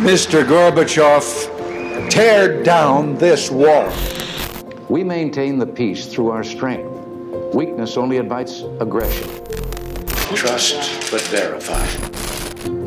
[0.00, 0.42] Mr.
[0.44, 3.92] Gorbachev, tear down this wall.
[4.88, 6.88] We maintain the peace through our strength.
[7.54, 9.28] Weakness only invites aggression.
[10.34, 11.86] Trust but verify.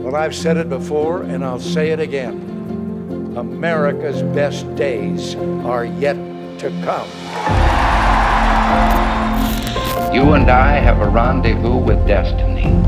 [0.02, 3.36] Well, I've said it before and I'll say it again.
[3.38, 5.36] America's best days
[5.66, 6.16] are yet
[6.61, 7.07] to come.
[10.11, 12.82] You and I have a rendezvous with destiny.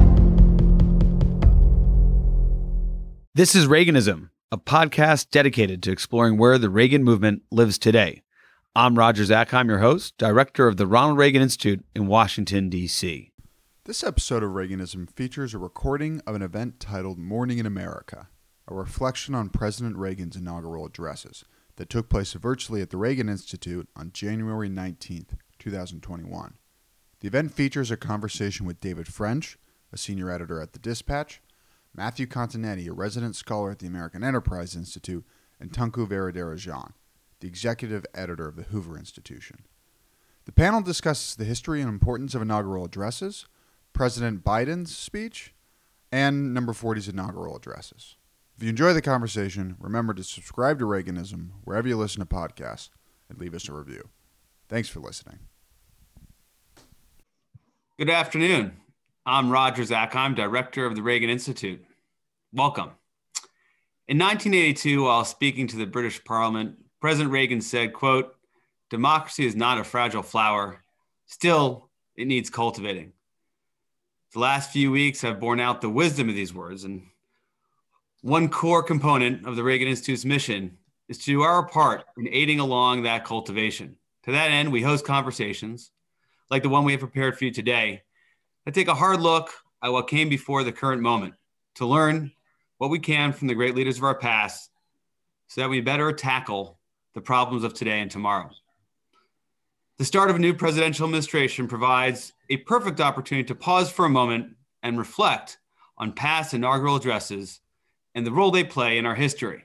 [3.36, 8.21] This is Reaganism, a podcast dedicated to exploring where the Reagan movement lives today.
[8.73, 13.34] I'm Roger Zakheim, your host, director of the Ronald Reagan Institute in Washington, D.C.
[13.84, 18.29] This episode of Reaganism features a recording of an event titled Morning in America,
[18.70, 21.43] a reflection on President Reagan's inaugural addresses
[21.76, 25.26] that took place virtually at the Reagan Institute on January 19,
[25.59, 26.54] 2021.
[27.20, 29.57] The event features a conversation with David French,
[29.91, 31.41] a senior editor at The Dispatch,
[31.95, 35.26] Matthew Continetti, a resident scholar at the American Enterprise Institute,
[35.59, 36.91] and Tunku Varadarajan,
[37.40, 39.60] the executive editor of the Hoover Institution.
[40.43, 43.46] The panel discusses the history and importance of inaugural addresses,
[43.93, 45.54] President Biden's speech,
[46.12, 48.18] and Number 40's inaugural addresses.
[48.57, 52.90] If you enjoy the conversation, remember to subscribe to Reaganism wherever you listen to podcasts
[53.29, 54.10] and leave us a review.
[54.68, 55.40] Thanks for listening.
[57.98, 58.77] Good afternoon.
[59.27, 61.84] I'm Roger Zakheim, director of the Reagan Institute.
[62.54, 62.91] Welcome.
[64.07, 68.35] In 1982, while speaking to the British Parliament, President Reagan said, quote,
[68.91, 70.84] democracy is not a fragile flower.
[71.25, 73.13] Still, it needs cultivating.
[74.34, 76.84] The last few weeks have borne out the wisdom of these words.
[76.84, 77.01] And
[78.22, 80.78] one core component of the Reagan Institute's mission
[81.09, 83.95] is to do our part in aiding along that cultivation.
[84.25, 85.89] To that end, we host conversations
[86.51, 88.03] like the one we have prepared for you today
[88.68, 89.52] I take a hard look
[89.84, 91.35] at what came before the current moment
[91.75, 92.31] to learn
[92.80, 94.72] what we can from the great leaders of our past
[95.47, 96.80] so that we better tackle
[97.13, 98.50] the problems of today and tomorrow.
[99.97, 104.09] The start of a new presidential administration provides a perfect opportunity to pause for a
[104.09, 105.59] moment and reflect
[105.97, 107.62] on past inaugural addresses
[108.16, 109.63] and the role they play in our history.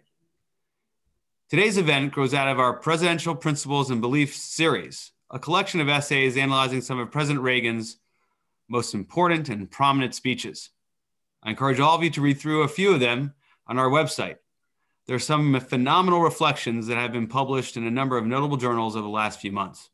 [1.49, 6.37] Today's event grows out of our Presidential Principles and Beliefs series, a collection of essays
[6.37, 7.97] analyzing some of President Reagan's
[8.71, 10.71] most important and prominent speeches.
[11.43, 13.35] I encourage all of you to read through a few of them
[13.67, 14.37] on our website.
[15.07, 18.95] There are some phenomenal reflections that have been published in a number of notable journals
[18.95, 19.91] over the last few months.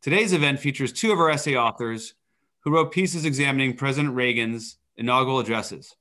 [0.00, 2.14] Today's event features two of our essay authors
[2.60, 5.96] who wrote pieces examining President Reagan's inaugural addresses,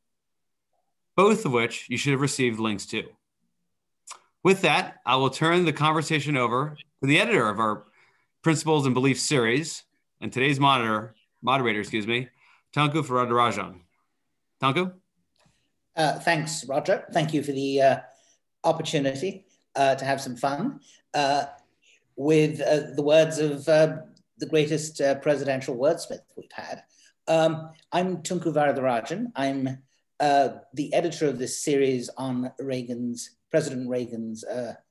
[1.17, 3.03] both of which you should have received links to.
[4.43, 7.85] With that, I will turn the conversation over to the editor of our
[8.41, 9.83] Principles and Beliefs series
[10.21, 12.29] and today's monitor, moderator, excuse me,
[12.75, 13.79] Tunku Varadarajan.
[14.61, 14.93] Tunku?
[15.95, 17.05] Uh, thanks, Roger.
[17.11, 17.97] Thank you for the uh,
[18.63, 19.45] opportunity
[19.75, 20.79] uh, to have some fun
[21.13, 21.45] uh,
[22.15, 23.97] with uh, the words of uh,
[24.37, 26.83] the greatest presidential wordsmith we've had.
[27.27, 29.31] Um, I'm Tunku Varadarajan.
[29.35, 29.79] I'm
[30.19, 34.43] the editor of this series on Reagan's, President Reagan's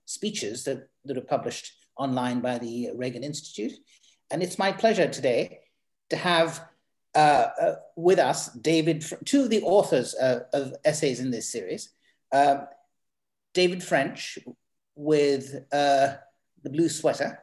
[0.04, 3.72] speeches that, that are published online by the Reagan Institute.
[4.30, 5.60] And it's my pleasure today
[6.10, 6.68] to have
[7.14, 11.90] uh, uh, with us David, two of the authors uh, of essays in this series.
[12.32, 12.66] Um,
[13.54, 14.38] David French
[14.94, 16.14] with uh,
[16.62, 17.40] The Blue Sweater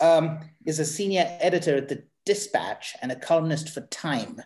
[0.00, 4.40] um, is a senior editor at The Dispatch and a columnist for Time.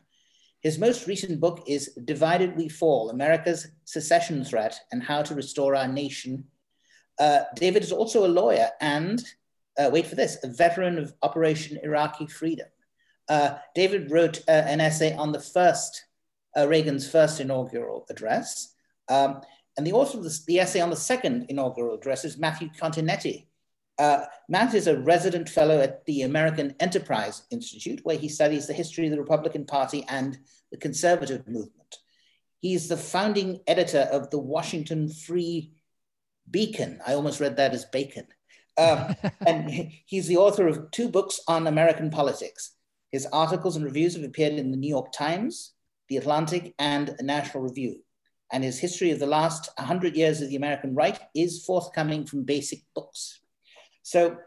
[0.60, 5.76] His most recent book is Divided We Fall America's Secession Threat and How to Restore
[5.76, 6.44] Our Nation.
[7.18, 9.22] Uh, David is also a lawyer and,
[9.78, 12.66] uh, wait for this, a veteran of Operation Iraqi Freedom.
[13.32, 16.04] Uh, David wrote uh, an essay on the first,
[16.54, 18.74] uh, Reagan's first inaugural address.
[19.08, 19.40] Um,
[19.78, 23.46] and the author of the, the, essay on the second inaugural address is Matthew Continetti.
[23.98, 28.74] Uh, Matt is a resident fellow at the American Enterprise Institute, where he studies the
[28.74, 30.36] history of the Republican Party and
[30.70, 31.96] the conservative movement.
[32.60, 35.72] He's the founding editor of the Washington Free
[36.50, 37.00] Beacon.
[37.06, 38.26] I almost read that as bacon.
[38.76, 39.16] Um,
[39.46, 39.70] and
[40.04, 42.72] he's the author of two books on American politics
[43.12, 45.74] his articles and reviews have appeared in the New York Times,
[46.08, 48.02] The Atlantic, and the National Review.
[48.50, 52.44] And his history of the last 100 years of the American right is forthcoming from
[52.44, 53.40] basic books.
[54.02, 54.38] So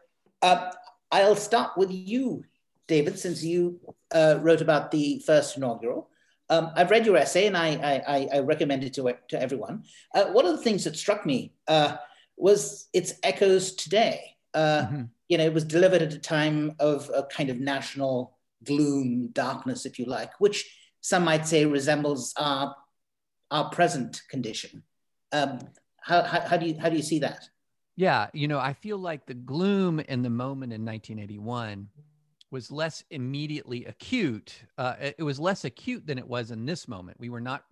[0.42, 0.72] uh,
[1.12, 2.44] I'll start with you,
[2.88, 3.80] David, since you
[4.14, 6.10] uh, wrote about the first inaugural.
[6.50, 9.84] Um, I've read your essay and I, I, I recommend it to, to everyone.
[10.14, 11.98] Uh, one of the things that struck me uh,
[12.38, 14.36] was its echoes today.
[14.54, 15.04] Uh, mm-hmm.
[15.30, 18.35] You know, it was delivered at a time of a kind of national
[18.66, 20.66] gloom, darkness, if you like, which
[21.02, 22.76] some might say resembles our,
[23.52, 24.84] our present condition.
[25.32, 25.60] Um,
[26.02, 27.48] how, how, how, do you how do you see that?
[27.96, 31.88] Yeah, you know, I feel like the gloom in the moment in 1981
[32.52, 34.54] was less immediately acute.
[34.78, 37.20] Uh, it was less acute than it was in this moment.
[37.20, 37.64] We were not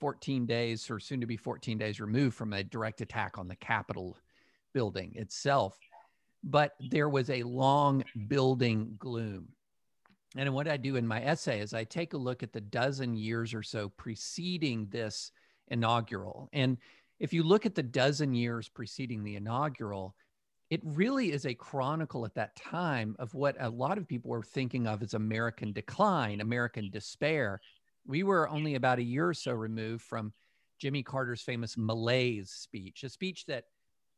[0.00, 3.56] 14 days or soon to be 14 days removed from a direct attack on the
[3.56, 4.16] Capitol
[4.74, 5.78] building itself,
[6.42, 9.48] but there was a long building gloom.
[10.36, 13.14] And what I do in my essay is I take a look at the dozen
[13.14, 15.30] years or so preceding this
[15.68, 16.48] inaugural.
[16.52, 16.78] And
[17.20, 20.14] if you look at the dozen years preceding the inaugural,
[20.70, 24.42] it really is a chronicle at that time of what a lot of people were
[24.42, 27.60] thinking of as American decline, American despair.
[28.06, 30.32] We were only about a year or so removed from
[30.78, 33.64] Jimmy Carter's famous malaise speech, a speech that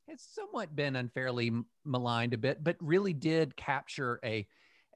[0.08, 1.50] has somewhat been unfairly
[1.84, 4.46] maligned a bit, but really did capture a,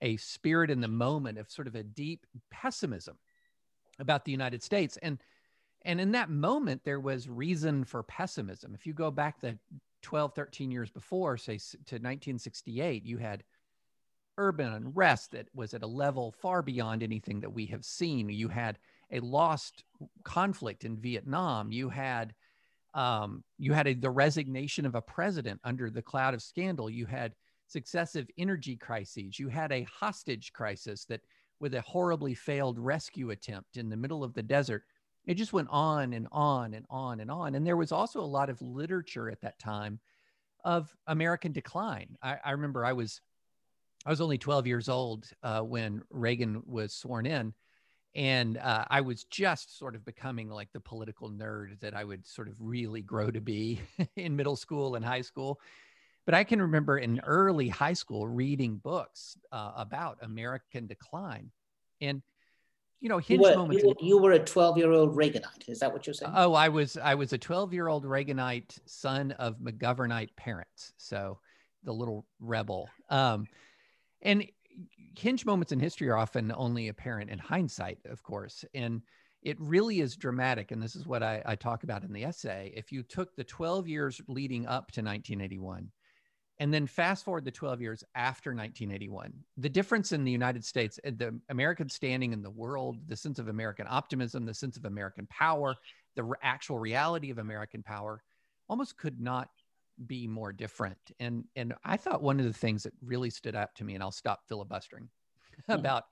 [0.03, 3.19] a spirit in the moment of sort of a deep pessimism
[3.99, 4.97] about the United States.
[5.03, 5.19] And
[5.83, 8.75] and in that moment, there was reason for pessimism.
[8.75, 9.59] If you go back the
[10.03, 13.45] 12, 13 years before, say to 1968, you had
[14.37, 18.29] urban unrest that was at a level far beyond anything that we have seen.
[18.29, 18.79] You had
[19.11, 19.85] a lost
[20.25, 21.71] conflict in Vietnam.
[21.73, 22.35] You had
[22.95, 26.89] um, you had a, the resignation of a president under the cloud of scandal.
[26.89, 27.35] You had
[27.69, 29.39] successive energy crises.
[29.39, 31.21] You had a hostage crisis that,
[31.61, 34.85] with a horribly failed rescue attempt in the middle of the desert,
[35.27, 37.55] it just went on and on and on and on.
[37.55, 40.01] And there was also a lot of literature at that time
[40.65, 42.17] of American decline.
[42.23, 43.21] I, I remember I was
[44.07, 47.53] I was only 12 years old uh, when Reagan was sworn in.
[48.15, 52.27] And uh, I was just sort of becoming like the political nerd that I would
[52.27, 53.81] sort of really grow to be
[54.17, 55.61] in middle school and high school.
[56.29, 61.51] But I can remember in early high school reading books uh, about American decline.
[62.03, 62.21] And
[63.01, 63.83] you know, hinge you were, moments.
[63.83, 65.71] You were, you were a 12 year old Reaganite.
[65.71, 66.33] Is that what you're saying?
[66.37, 70.93] Oh, I was, I was a 12 year old Reaganite son of McGovernite parents.
[70.99, 71.39] So
[71.85, 72.91] the little rebel.
[73.09, 73.47] Um,
[74.21, 74.45] and
[75.17, 78.67] hinge moments in history are often only apparent in hindsight, of course.
[78.75, 79.01] And
[79.41, 80.73] it really is dramatic.
[80.73, 82.71] And this is what I, I talk about in the essay.
[82.77, 85.91] If you took the 12 years leading up to 1981
[86.61, 90.99] and then fast forward the 12 years after 1981, the difference in the United States,
[91.07, 94.85] uh, the American standing in the world, the sense of American optimism, the sense of
[94.85, 95.77] American power,
[96.17, 98.23] the actual reality of American power
[98.69, 99.49] almost could not
[100.07, 100.99] be more different.
[101.21, 104.03] And, and I thought one of the things that really stood out to me, and
[104.03, 105.09] I'll stop filibustering
[105.67, 105.73] hmm.
[105.73, 106.05] about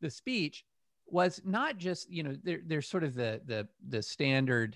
[0.00, 0.64] the speech,
[1.06, 4.74] was not just, you know, there, there's sort of the, the, the standard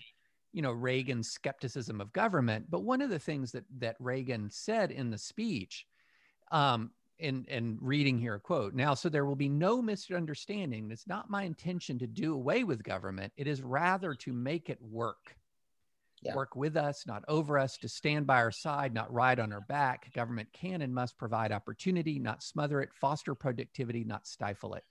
[0.57, 2.71] you know Reagan's skepticism of government.
[2.71, 5.87] But one of the things that that Reagan said in the speech,
[6.51, 10.91] um, in and reading here a quote now, so there will be no misunderstanding.
[10.91, 13.35] It's not my intention to do away with government.
[13.37, 15.37] It is rather to make it work.
[16.23, 16.35] Yeah.
[16.35, 19.61] Work with us, not over us, to stand by our side, not ride on our
[19.61, 20.11] back.
[20.15, 24.85] Government can and must provide opportunity, not smother it, foster productivity, not stifle it.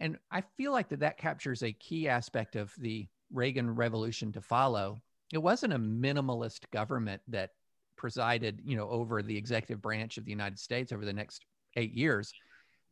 [0.00, 4.40] And I feel like that that captures a key aspect of the Reagan revolution to
[4.40, 4.98] follow,
[5.32, 7.50] it wasn't a minimalist government that
[7.96, 11.44] presided, you know, over the executive branch of the United States over the next
[11.76, 12.32] eight years,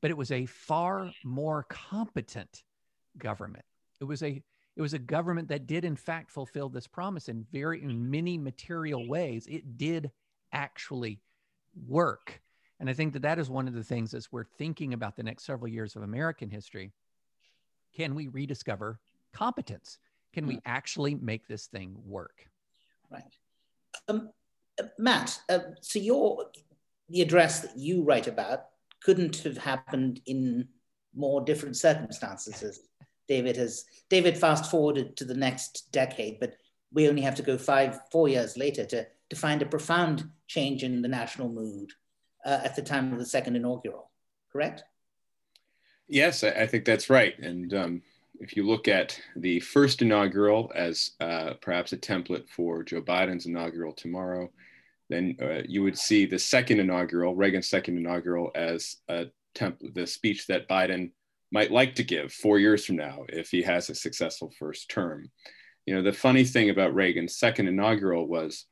[0.00, 2.62] but it was a far more competent
[3.18, 3.64] government.
[4.00, 4.42] It was a
[4.76, 8.38] it was a government that did in fact fulfill this promise in very in many
[8.38, 9.46] material ways.
[9.46, 10.10] It did
[10.52, 11.20] actually
[11.86, 12.40] work.
[12.78, 15.22] And I think that that is one of the things as we're thinking about the
[15.22, 16.92] next several years of American history.
[17.94, 19.00] Can we rediscover
[19.32, 19.98] competence?
[20.32, 20.60] Can we hmm.
[20.66, 22.46] actually make this thing work?
[23.10, 23.22] Right.
[24.08, 24.30] Um,
[24.80, 26.46] uh, Matt, uh, so your
[27.08, 28.66] the address that you write about
[29.02, 30.68] couldn't have happened in
[31.14, 32.62] more different circumstances.
[32.62, 32.80] As
[33.28, 36.54] David has David fast forwarded to the next decade, but
[36.92, 40.82] we only have to go five, four years later to, to find a profound change
[40.82, 41.92] in the national mood
[42.44, 44.10] uh, at the time of the second inaugural.
[44.52, 44.82] Correct?
[46.08, 47.38] Yes, I, I think that's right.
[47.38, 48.02] And um,
[48.40, 53.46] if you look at the first inaugural as uh, perhaps a template for Joe Biden's
[53.46, 54.50] inaugural tomorrow,
[55.10, 60.06] then uh, you would see the second inaugural, Reagan's second inaugural, as a template, the
[60.06, 61.10] speech that Biden
[61.52, 65.30] might like to give four years from now if he has a successful first term.
[65.84, 68.66] You know, the funny thing about Reagan's second inaugural was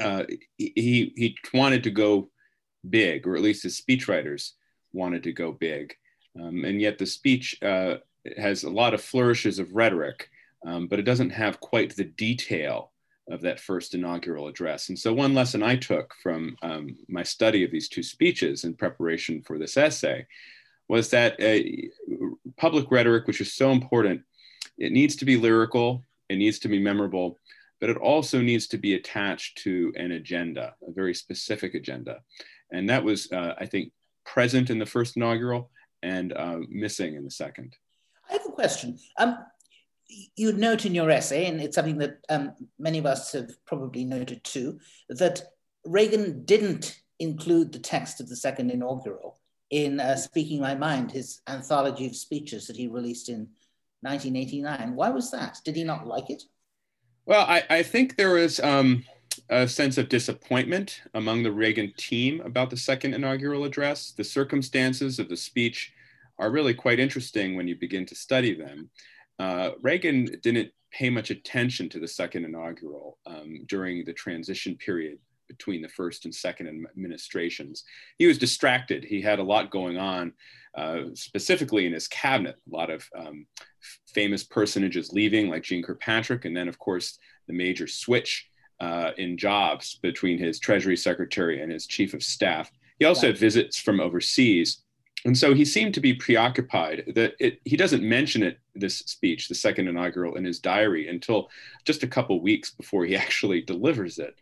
[0.00, 0.24] uh,
[0.56, 2.30] he, he wanted to go
[2.88, 4.52] big, or at least his speechwriters
[4.92, 5.94] wanted to go big.
[6.40, 7.96] Um, and yet the speech uh,
[8.26, 10.28] it has a lot of flourishes of rhetoric,
[10.66, 12.92] um, but it doesn't have quite the detail
[13.28, 14.88] of that first inaugural address.
[14.88, 18.74] And so, one lesson I took from um, my study of these two speeches in
[18.74, 20.26] preparation for this essay
[20.88, 22.16] was that uh,
[22.56, 24.22] public rhetoric, which is so important,
[24.78, 27.38] it needs to be lyrical it needs to be memorable,
[27.80, 32.22] but it also needs to be attached to an agenda, a very specific agenda.
[32.72, 33.92] And that was, uh, I think,
[34.24, 35.70] present in the first inaugural
[36.02, 37.76] and uh, missing in the second.
[38.28, 38.98] I have a question.
[39.18, 39.38] Um,
[40.36, 44.04] you note in your essay, and it's something that um, many of us have probably
[44.04, 44.78] noted too,
[45.08, 45.42] that
[45.84, 49.38] Reagan didn't include the text of the second inaugural
[49.70, 53.48] in uh, Speaking My Mind, his anthology of speeches that he released in
[54.02, 54.94] 1989.
[54.94, 55.58] Why was that?
[55.64, 56.42] Did he not like it?
[57.24, 59.04] Well, I, I think there was um,
[59.50, 64.12] a sense of disappointment among the Reagan team about the second inaugural address.
[64.12, 65.92] The circumstances of the speech
[66.38, 68.90] are really quite interesting when you begin to study them.
[69.38, 75.18] Uh, Reagan didn't pay much attention to the second inaugural um, during the transition period
[75.48, 77.84] between the first and second administrations.
[78.18, 79.04] He was distracted.
[79.04, 80.32] He had a lot going on,
[80.76, 83.46] uh, specifically in his cabinet, a lot of um,
[84.06, 88.48] famous personages leaving, like Jeane Kirkpatrick, and then, of course, the major switch
[88.80, 92.70] uh, in jobs between his Treasury Secretary and his Chief of Staff.
[92.98, 94.82] He also had visits from overseas
[95.26, 99.48] and so he seemed to be preoccupied that it, he doesn't mention it this speech
[99.48, 101.50] the second inaugural in his diary until
[101.84, 104.36] just a couple weeks before he actually delivers it.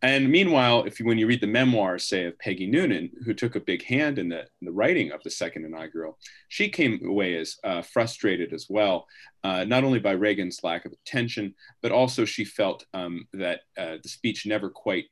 [0.00, 3.54] And meanwhile if you, when you read the memoirs say of peggy noonan who took
[3.54, 6.16] a big hand in the, in the writing of the second inaugural
[6.48, 9.06] she came away as uh, frustrated as well
[9.44, 13.96] uh, not only by reagan's lack of attention but also she felt um, that uh,
[14.02, 15.04] the speech never quite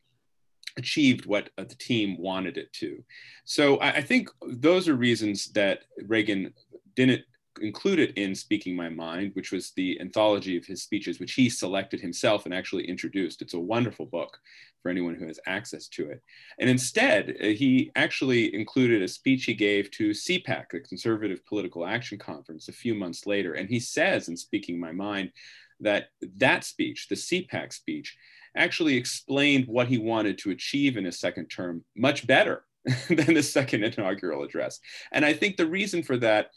[0.79, 3.05] achieved what uh, the team wanted it to.
[3.45, 6.55] So I, I, think those are reasons that Reagan
[6.95, 7.23] didn't
[7.61, 11.51] include it in Speaking My Mind, which was the anthology of his speeches, which he
[11.51, 13.43] selected himself and actually introduced.
[13.43, 14.39] It's a wonderful book
[14.83, 16.23] for anyone who has access to it.
[16.59, 21.87] And instead, uh, he actually included a speech he gave to CPAC, the Conservative Political
[21.87, 23.55] Action Conference, a few months later.
[23.55, 25.33] And he says in Speaking My Mind
[25.81, 28.17] that that speech, the CPAC speech,
[28.57, 32.65] actually explained what he wanted to achieve in his second term much better
[33.09, 34.81] than the second inaugural address.
[35.13, 36.51] And I think the reason for that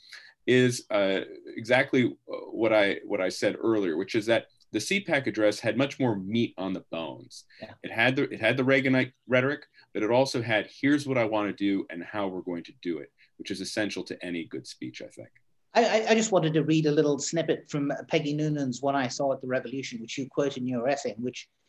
[0.48, 1.22] is uh,
[1.56, 5.78] exactly uh, what I what I said earlier, which is that the CPAC address had
[5.78, 7.44] much more meat on the bones.
[7.62, 7.72] Yeah.
[7.84, 11.26] It had the it had the Reaganite rhetoric, but it also had here's what I
[11.26, 14.46] want to do and how we're going to do it, which is essential to any
[14.46, 15.30] good speech, I think.
[15.74, 19.32] I, I, just wanted to read a little snippet from Peggy Noonan's "What I Saw
[19.32, 21.61] at the Revolution," which you quote in your essay, which fr-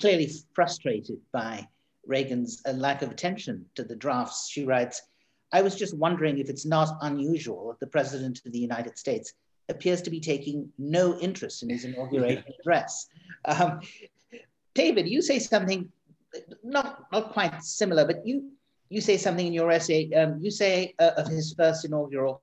[0.00, 1.66] clearly frustrated by
[2.06, 4.48] Reagan's uh, lack of attention to the drafts.
[4.48, 5.02] She writes,
[5.52, 9.32] I was just wondering if it's not unusual that the President of the United States
[9.68, 13.06] appears to be taking no interest in his inauguration address.
[13.44, 13.80] Um,
[14.74, 15.90] David, you say something
[16.62, 18.50] not, not quite similar, but you,
[18.88, 20.12] you say something in your essay.
[20.12, 22.40] Um, you say uh, of his first inaugural,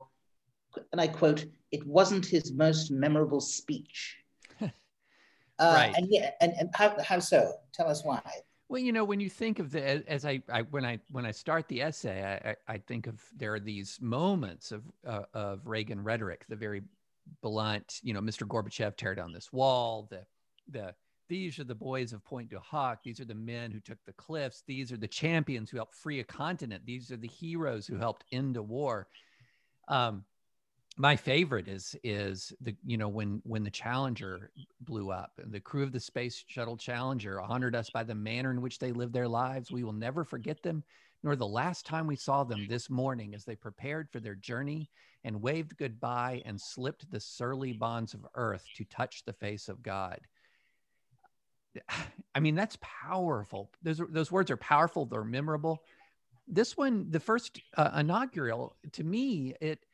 [0.92, 4.17] and I quote, it wasn't his most memorable speech.
[5.60, 5.94] Uh, right.
[5.96, 7.54] And yeah, and, and how, how so?
[7.74, 8.22] Tell us why.
[8.70, 11.32] Well, you know, when you think of the as I, I when I when I
[11.32, 16.04] start the essay, I, I think of there are these moments of uh, of Reagan
[16.04, 16.82] rhetoric, the very
[17.42, 18.46] blunt, you know, Mr.
[18.46, 20.26] Gorbachev tear down this wall, the
[20.70, 20.94] the
[21.30, 23.04] these are the boys of Pointe du Hoc.
[23.04, 24.64] These are the men who took the cliffs.
[24.66, 26.86] These are the champions who helped free a continent.
[26.86, 29.08] These are the heroes who helped end a war.
[29.88, 30.24] Um,
[30.98, 34.52] my favorite is is the you know when when the challenger
[34.82, 38.52] blew up and the crew of the space shuttle challenger honored us by the manner
[38.52, 39.72] in which they lived their lives.
[39.72, 40.84] We will never forget them
[41.24, 44.90] nor the last time we saw them this morning as they prepared for their journey
[45.24, 49.82] and waved goodbye and slipped the surly bonds of earth to touch the face of
[49.84, 50.20] god.
[52.36, 53.72] I mean that's powerful.
[53.82, 55.06] Those those words are powerful.
[55.06, 55.84] They're memorable.
[56.48, 59.87] This one the first uh, inaugural to me it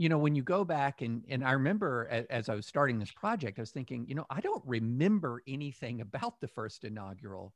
[0.00, 2.98] you know when you go back and and i remember as, as, i was starting
[2.98, 7.52] this project i was thinking you know i don't remember anything about the first inaugural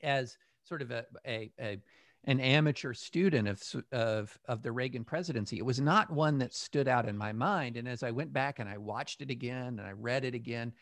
[0.00, 1.78] as sort of a, a, a
[2.24, 5.56] an amateur student of, of of the reagan presidency.
[5.56, 7.76] It was not one that stood out in my mind.
[7.76, 10.72] And as i went back and i watched it again and i read it again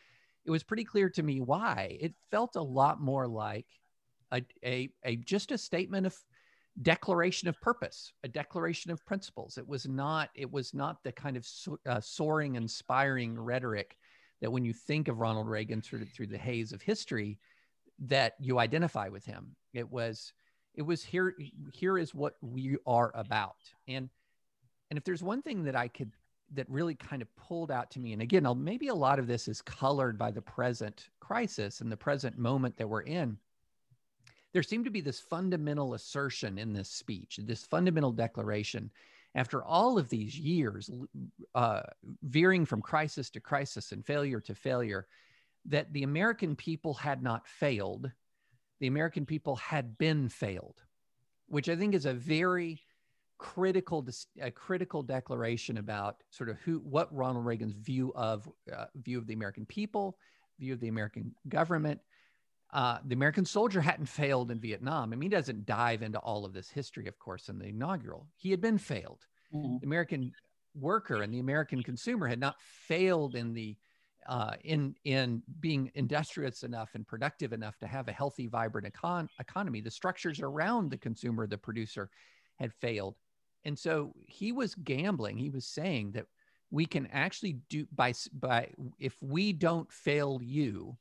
[0.45, 1.97] it was pretty clear to me why.
[2.01, 3.67] It felt a lot more like
[4.33, 6.17] a, a, a just a statement of
[6.83, 9.59] declaration of purpose, a declaration of principles.
[9.59, 13.97] It was not it was not the kind of so, uh, soaring, inspiring rhetoric
[14.41, 17.39] that when you think of Ronald Reagan through through the haze of history,
[17.99, 19.57] that you identify with him.
[19.73, 20.33] It was
[20.75, 21.35] it was here
[21.73, 23.57] here is what we are about.
[23.89, 24.11] And
[24.91, 26.13] and if there's one thing that I could
[26.53, 29.49] that really kind of pulled out to me, and again, maybe a lot of this
[29.49, 33.39] is colored by the present crisis and the present moment that we're in
[34.57, 38.91] there seemed to be this fundamental assertion in this speech, this fundamental declaration.
[39.35, 40.91] after all of these years,
[41.55, 41.83] uh,
[42.23, 45.07] veering from crisis to crisis and failure to failure,
[45.67, 48.11] that the American people had not failed.
[48.81, 50.81] The American people had been failed,
[51.49, 52.81] which I think is a very
[53.37, 54.09] critical
[54.41, 59.27] a critical declaration about sort of who what Ronald Reagan's view of uh, view of
[59.27, 60.17] the American people,
[60.59, 62.01] view of the American government.
[62.77, 65.11] Uh, the American soldier hadn't failed in Vietnam.
[65.11, 68.27] I mean, he doesn't dive into all of this history, of course, in the inaugural.
[68.37, 69.25] He had been failed.
[69.55, 69.79] Mm-hmm.
[69.81, 70.33] The American
[70.75, 73.79] worker and the American consumer had not failed in the
[74.29, 79.29] uh, in in being industrious enough and productive enough to have a healthy, vibrant econ-
[79.41, 79.81] economy.
[79.81, 82.11] The structures around the consumer, the producer,
[82.57, 83.17] had failed.
[83.65, 85.39] And so he was gambling.
[85.39, 86.27] He was saying that
[86.71, 88.69] we can actually do by by
[88.99, 90.99] if we don't fail you,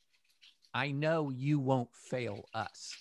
[0.75, 2.93] I know you won't fail us.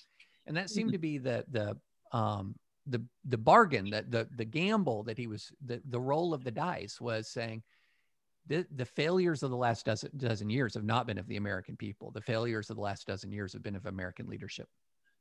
[0.46, 1.76] And that seemed to be the the
[2.16, 2.54] um
[2.86, 6.50] the the bargain that the the gamble that he was the the roll of the
[6.50, 7.62] dice was saying
[8.46, 11.76] the, the failures of the last dozen, dozen years have not been of the American
[11.76, 12.10] people.
[12.10, 14.68] The failures of the last dozen years have been of American leadership.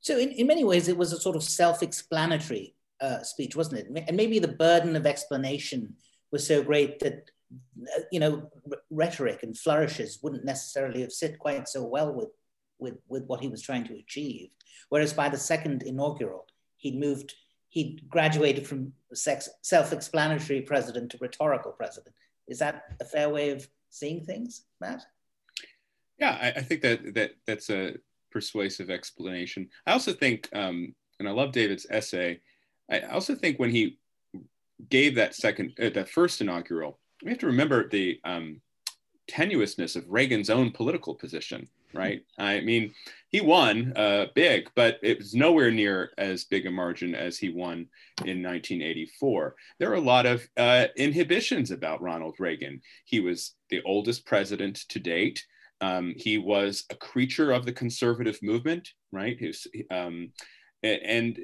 [0.01, 3.79] So, in, in many ways, it was a sort of self explanatory uh, speech, wasn't
[3.79, 4.03] it?
[4.07, 5.95] And maybe the burden of explanation
[6.31, 8.51] was so great that uh, you know
[8.89, 12.29] rhetoric and flourishes wouldn't necessarily have sit quite so well with
[12.79, 14.49] with with what he was trying to achieve.
[14.89, 16.45] Whereas by the second inaugural,
[16.77, 17.33] he'd moved,
[17.69, 22.15] he'd graduated from sex, self-explanatory president to rhetorical president.
[22.47, 25.05] Is that a fair way of seeing things, Matt?
[26.19, 27.95] Yeah, I, I think that that that's a
[28.31, 29.69] persuasive explanation.
[29.85, 32.41] I also think, um, and I love David's essay
[32.89, 33.97] I also think when he
[34.89, 38.61] gave that second, uh, that first inaugural, we have to remember the um,
[39.29, 42.21] tenuousness of Reagan's own political position, right?
[42.37, 42.93] I mean,
[43.29, 47.49] he won uh, big, but it was nowhere near as big a margin as he
[47.49, 47.87] won
[48.25, 49.55] in 1984.
[49.79, 52.81] There are a lot of uh, inhibitions about Ronald Reagan.
[53.05, 55.43] He was the oldest president to date.
[55.81, 59.37] Um, he was a creature of the conservative movement, right?
[59.41, 60.31] Was, um,
[60.83, 61.39] and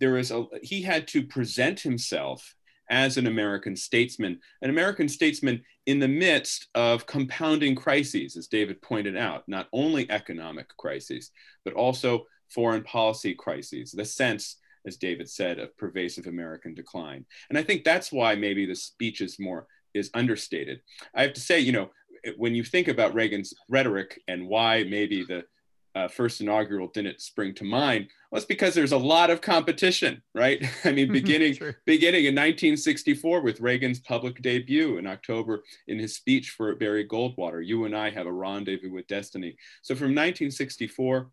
[0.00, 2.54] there is a he had to present himself
[2.90, 8.80] as an American statesman, an American statesman in the midst of compounding crises, as David
[8.80, 11.30] pointed out, not only economic crises,
[11.64, 17.24] but also foreign policy crises, the sense, as David said, of pervasive American decline.
[17.48, 20.80] And I think that's why maybe the speech is more is understated.
[21.14, 21.90] I have to say, you know,
[22.36, 25.44] when you think about Reagan's rhetoric and why maybe the
[25.94, 30.64] uh, first inaugural didn't spring to mind well because there's a lot of competition right?
[30.84, 36.50] I mean beginning beginning in 1964 with reagan's public debut in october in his speech
[36.50, 39.56] for barry goldwater you and i have a rendezvous with destiny.
[39.82, 41.30] So from 1964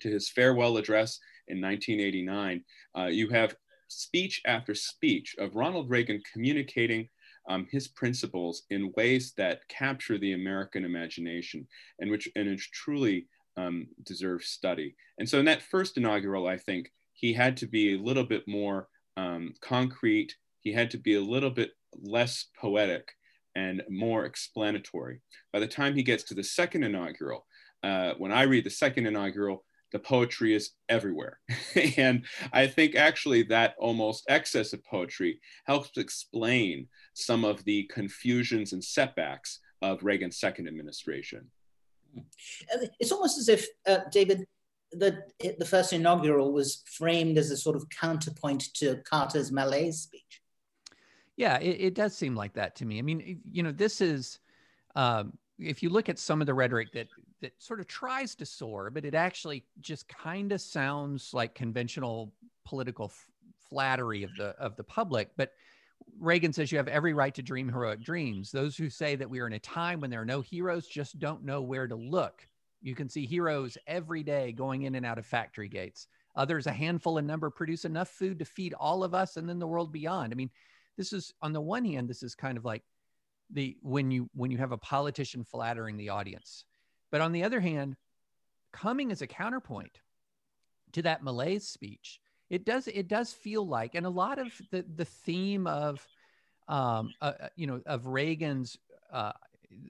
[0.00, 1.18] to his farewell address
[1.48, 2.64] in 1989
[2.98, 3.56] uh, you have
[3.88, 7.08] speech after speech of ronald reagan communicating
[7.48, 11.66] um, his principles in ways that capture the American imagination
[12.00, 14.94] and which and it's truly um, deserves study.
[15.18, 18.46] And so in that first inaugural, I think he had to be a little bit
[18.46, 20.34] more um, concrete.
[20.60, 21.70] He had to be a little bit
[22.02, 23.12] less poetic
[23.54, 25.20] and more explanatory.
[25.52, 27.46] By the time he gets to the second inaugural,
[27.82, 31.38] uh, when I read the second inaugural, the poetry is everywhere.
[31.96, 38.72] and I think actually that almost excess of poetry helps explain some of the confusions
[38.72, 41.50] and setbacks of Reagan's second administration.
[43.00, 44.46] It's almost as if, uh, David,
[44.92, 45.22] the,
[45.58, 50.42] the first inaugural was framed as a sort of counterpoint to Carter's malaise speech.
[51.36, 52.98] Yeah, it, it does seem like that to me.
[52.98, 54.38] I mean, you know, this is,
[54.94, 57.08] um, if you look at some of the rhetoric that
[57.42, 62.32] that sort of tries to soar, but it actually just kind of sounds like conventional
[62.64, 63.12] political
[63.68, 65.30] flattery of the of the public.
[65.36, 65.52] But
[66.18, 68.50] Reagan says you have every right to dream heroic dreams.
[68.50, 71.18] Those who say that we are in a time when there are no heroes just
[71.18, 72.46] don't know where to look.
[72.82, 76.06] You can see heroes every day going in and out of factory gates.
[76.36, 79.58] Others, a handful in number, produce enough food to feed all of us and then
[79.58, 80.32] the world beyond.
[80.32, 80.50] I mean,
[80.96, 82.82] this is on the one hand, this is kind of like
[83.50, 86.64] the when you when you have a politician flattering the audience.
[87.10, 87.96] But on the other hand,
[88.72, 90.00] coming as a counterpoint
[90.92, 94.84] to that malaise speech, it does it does feel like and a lot of the
[94.94, 96.06] the theme of
[96.68, 98.78] um uh, uh, you know of reagan's
[99.12, 99.32] uh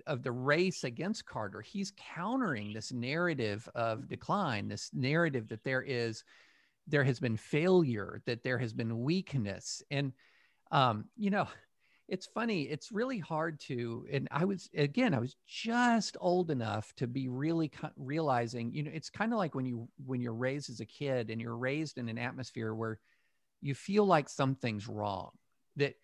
[0.07, 5.83] of the race against carter he's countering this narrative of decline this narrative that there
[5.83, 6.25] is
[6.87, 9.83] there has been failure that there has been weakness.
[9.91, 10.13] And
[10.73, 11.47] um you know
[12.09, 16.93] it's funny it's really hard to and i was again i was just old enough
[16.97, 20.71] to be really realizing you know it's kind of like when you when you're raised
[20.71, 23.01] as a kid and you're raised in an atmosphere where
[23.61, 25.31] you feel like something's wrong
[25.75, 25.95] that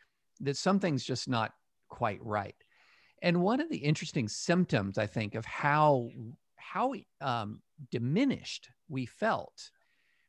[0.40, 1.52] that something's just not
[1.88, 2.56] quite right.
[3.22, 6.08] And one of the interesting symptoms, I think, of how
[6.56, 7.60] how um,
[7.90, 9.70] diminished we felt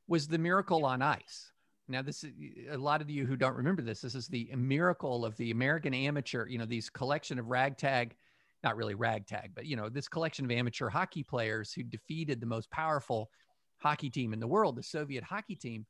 [0.07, 1.51] was the miracle on ice.
[1.87, 2.31] Now, this is
[2.71, 4.01] a lot of you who don't remember this.
[4.01, 6.47] This is the miracle of the American amateur.
[6.47, 8.15] You know, these collection of ragtag,
[8.63, 12.45] not really ragtag, but you know, this collection of amateur hockey players who defeated the
[12.45, 13.29] most powerful
[13.79, 15.85] hockey team in the world, the Soviet hockey team.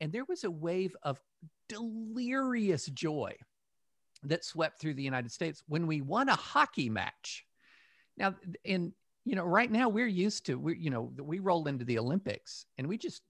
[0.00, 1.20] And there was a wave of
[1.68, 3.34] delirious joy
[4.22, 7.44] that swept through the United States when we won a hockey match.
[8.16, 8.92] Now, in
[9.24, 12.66] you know, right now we're used to we you know we roll into the Olympics
[12.78, 13.22] and we just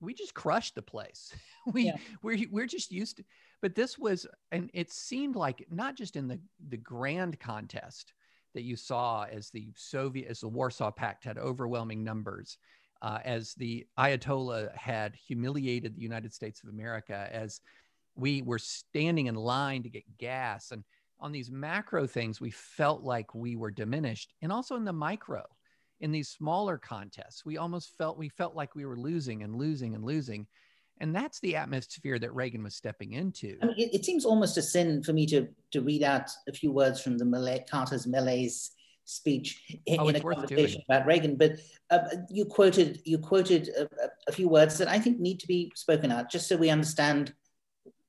[0.00, 1.34] we just crushed the place.
[1.72, 1.96] we yeah.
[2.22, 3.24] we're we're just used to.
[3.60, 8.12] But this was, and it seemed like not just in the the grand contest
[8.54, 12.58] that you saw as the Soviet as the Warsaw Pact had overwhelming numbers,
[13.02, 17.60] uh, as the Ayatollah had humiliated the United States of America, as
[18.14, 20.70] we were standing in line to get gas.
[20.70, 20.84] And
[21.20, 24.34] on these macro things, we felt like we were diminished.
[24.42, 25.44] And also in the micro,
[26.00, 29.94] in these smaller contests, we almost felt we felt like we were losing and losing
[29.94, 30.46] and losing.
[31.00, 33.56] And that's the atmosphere that Reagan was stepping into.
[33.62, 36.52] I mean, it, it, seems almost a sin for me to, to read out a
[36.52, 38.72] few words from the Malay, Carter's malaise
[39.04, 41.36] speech in, oh, in a conversation about Reagan.
[41.36, 41.52] But
[41.90, 43.88] uh, you quoted you quoted a,
[44.26, 47.32] a, few words that I think need to be spoken out, just so we understand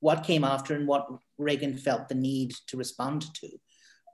[0.00, 3.48] what came after and what Reagan felt the need to respond to.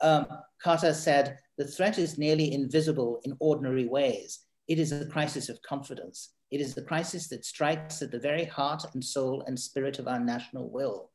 [0.02, 0.26] Um,
[0.62, 4.40] Carter said, the threat is nearly invisible in ordinary ways.
[4.68, 6.32] It is a crisis of confidence.
[6.50, 10.06] It is the crisis that strikes at the very heart and soul and spirit of
[10.06, 11.10] our national will.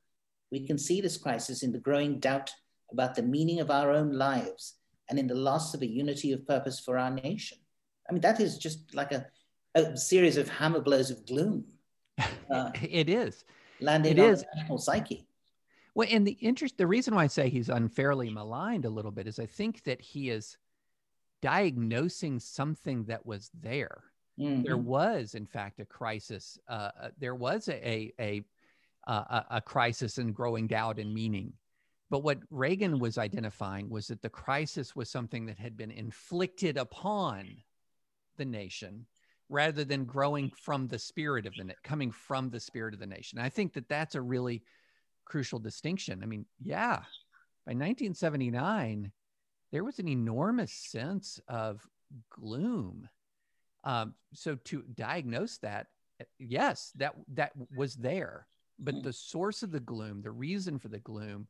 [0.52, 2.52] We can see this crisis in the growing doubt
[2.92, 4.76] about the meaning of our own lives
[5.10, 7.58] and in the loss of a unity of purpose for our nation.
[8.10, 9.26] I mean, that is just like a,
[9.76, 11.66] a series of hammer blows of gloom.
[12.52, 13.46] Uh, it is
[13.80, 14.42] landing it on is.
[14.42, 15.26] the national psyche.
[15.94, 19.28] Well, and the interest, the reason why I say he's unfairly maligned a little bit
[19.28, 20.58] is I think that he is
[21.42, 24.04] diagnosing something that was there.
[24.40, 24.64] Mm-hmm.
[24.64, 26.58] There was, in fact, a crisis.
[26.68, 28.44] Uh, uh there was a a a,
[29.12, 31.54] uh, a crisis in growing doubt and meaning.
[32.10, 36.78] But what Reagan was identifying was that the crisis was something that had been inflicted
[36.78, 37.58] upon
[38.38, 39.06] the nation
[39.50, 43.40] rather than growing from the spirit of the coming from the spirit of the nation.
[43.40, 44.64] I think that that's a really
[45.32, 46.20] crucial distinction.
[46.22, 46.98] I mean, yeah,
[47.66, 49.14] by 1979,
[49.72, 51.88] there was an enormous sense of
[52.30, 53.08] gloom.
[53.86, 55.88] Um, so to diagnose that,
[56.38, 58.46] yes, that that was there,
[58.78, 59.04] but mm.
[59.04, 61.48] the source of the gloom, the reason for the gloom,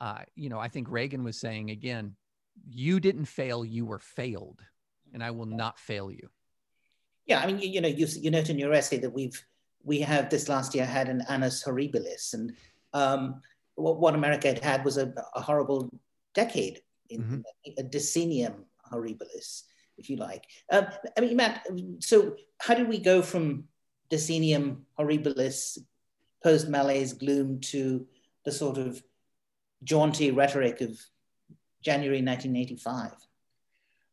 [0.00, 2.16] uh, you know, I think Reagan was saying again,
[2.70, 4.62] you didn't fail, you were failed,
[5.12, 6.30] and I will not fail you.
[7.26, 9.40] Yeah, I mean, you, you know, you, you note in your essay that we've
[9.84, 12.56] we have this last year had an annus horribilis, and
[12.92, 13.42] um,
[13.74, 15.90] what, what, America had had was a, a horrible
[16.34, 17.40] decade, in, mm-hmm.
[17.78, 19.62] a decennium horribilis,
[19.96, 20.44] if you like.
[20.70, 21.66] Um, I mean, Matt,
[22.00, 23.64] so how did we go from
[24.10, 25.78] decennium horribilis,
[26.42, 28.06] post malaise gloom to
[28.44, 29.02] the sort of
[29.84, 30.98] jaunty rhetoric of
[31.82, 33.12] January 1985?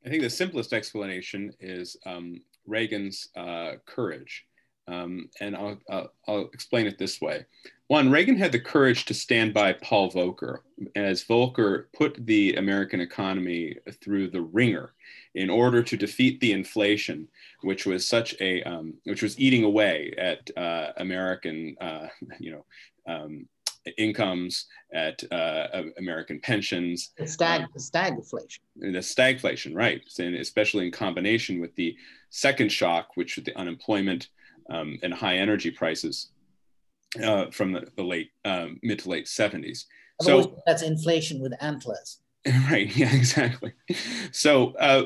[0.05, 4.45] I think the simplest explanation is um, Reagan's uh, courage.
[4.87, 7.45] Um, and I'll, I'll, I'll, explain it this way.
[7.87, 10.59] One, Reagan had the courage to stand by Paul Volcker
[10.95, 14.93] as Volcker put the American economy through the wringer
[15.33, 17.27] in order to defeat the inflation,
[17.61, 22.07] which was such a, um, which was eating away at uh, American, uh,
[22.39, 22.65] you know,
[23.07, 23.47] um,
[23.97, 27.11] incomes, at uh, American pensions.
[27.17, 28.59] The stag, um, the stagflation.
[28.77, 30.01] The stagflation, right.
[30.17, 31.95] And especially in combination with the
[32.29, 34.29] second shock, which was the unemployment
[34.69, 36.31] um, and high energy prices
[37.23, 39.85] uh, from the, the late, um, mid to late 70s.
[40.21, 42.19] So that's inflation with antlers.
[42.69, 42.95] Right.
[42.95, 43.73] Yeah, exactly.
[44.31, 45.05] So, uh,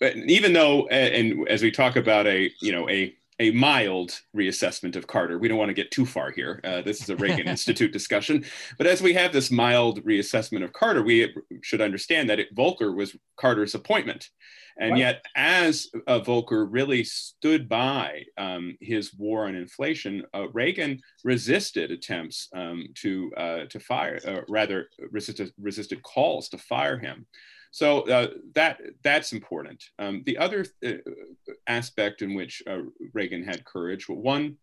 [0.00, 5.08] even though, and as we talk about a, you know, a a mild reassessment of
[5.08, 5.36] Carter.
[5.36, 6.60] We don't want to get too far here.
[6.62, 8.44] Uh, this is a Reagan Institute discussion.
[8.78, 12.94] But as we have this mild reassessment of Carter, we should understand that it, Volcker
[12.94, 14.30] was Carter's appointment.
[14.78, 15.00] And right.
[15.00, 21.90] yet, as uh, Volcker really stood by um, his war on inflation, uh, Reagan resisted
[21.90, 27.26] attempts um, to, uh, to fire, uh, rather, resisted, resisted calls to fire him.
[27.72, 29.82] So uh, that that's important.
[29.98, 32.82] Um, the other th- uh, aspect in which uh,
[33.14, 34.56] Reagan had courage, well, one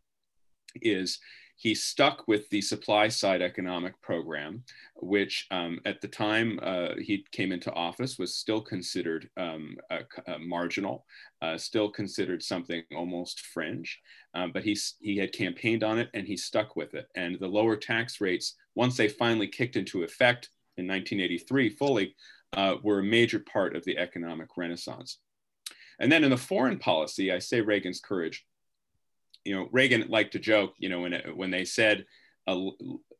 [0.82, 1.20] is
[1.60, 4.64] he stuck with the supply side economic program,
[4.96, 10.00] which um, at the time uh, he came into office was still considered um, a,
[10.32, 11.06] a marginal,
[11.42, 14.00] uh, still considered something almost fringe.
[14.36, 17.08] Um, but he, he had campaigned on it and he stuck with it.
[17.16, 22.16] And the lower tax rates once they finally kicked into effect in 1983 fully,
[22.54, 25.20] uh, were a major part of the economic renaissance.
[26.00, 28.46] And then in the foreign policy, I say Reagan's courage.
[29.46, 32.06] You know, Reagan liked to joke, you know, when, when they said
[32.48, 32.68] uh,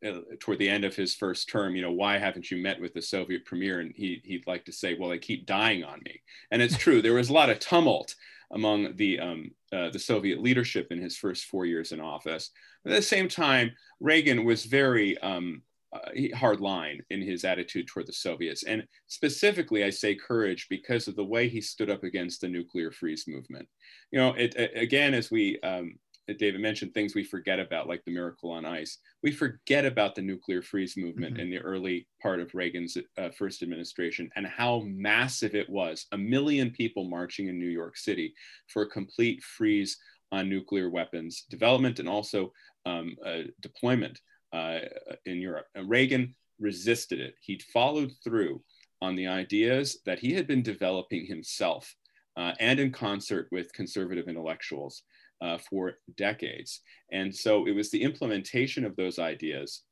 [0.06, 2.94] uh, toward the end of his first term, you know, why haven't you met with
[2.94, 3.80] the Soviet premier?
[3.80, 6.22] And he, he'd like to say, well, they keep dying on me.
[6.52, 8.16] And it's true, there was a lot of tumult
[8.52, 12.52] among the, um, uh, the Soviet leadership in his first four years in office.
[12.84, 15.62] But at the same time, Reagan was very um,
[15.94, 18.64] uh, hard line in his attitude toward the Soviets.
[18.64, 22.92] And specifically, I say courage because of the way he stood up against the nuclear
[22.92, 23.68] freeze movement.
[24.12, 25.96] You know, it, it again, as we, um,
[26.28, 29.00] David mentioned, things we forget about, like the Miracle on Ice.
[29.24, 31.42] We forget about the nuclear freeze movement mm-hmm.
[31.42, 36.06] in the early part of Reagan's uh, first administration and how massive it was.
[36.12, 38.36] A million people marching in New York City
[38.68, 39.98] for a complete freeze
[40.32, 42.54] on nuclear weapons development and also
[42.86, 44.20] um, uh, deployment
[44.54, 44.80] uh,
[45.26, 45.68] in Europe.
[45.76, 47.36] And Reagan resisted it.
[47.42, 48.62] He'd followed through
[49.02, 51.96] on the ideas that he had been developing himself
[52.38, 55.04] uh, and in concert with conservative intellectuals
[55.42, 56.82] uh, for decades.
[57.12, 59.84] And so it was the implementation of those ideas,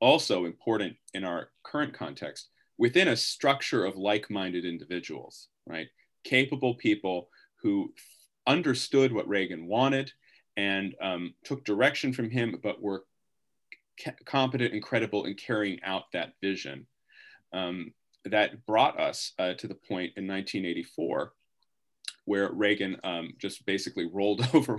[0.00, 5.88] also important in our current context, within a structure of like minded individuals, right?
[6.24, 7.28] Capable people
[7.62, 7.92] who
[8.46, 10.10] understood what Reagan wanted
[10.56, 13.04] and um, took direction from him, but were
[14.24, 16.86] competent and credible in carrying out that vision.
[17.52, 17.92] Um,
[18.24, 21.32] that brought us uh, to the point in 1984
[22.30, 24.78] where Reagan um, just basically rolled over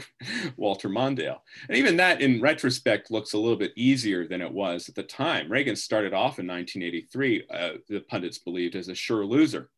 [0.55, 1.39] Walter Mondale.
[1.67, 5.03] And even that, in retrospect, looks a little bit easier than it was at the
[5.03, 5.51] time.
[5.51, 9.69] Reagan started off in 1983, uh, the pundits believed, as a sure loser.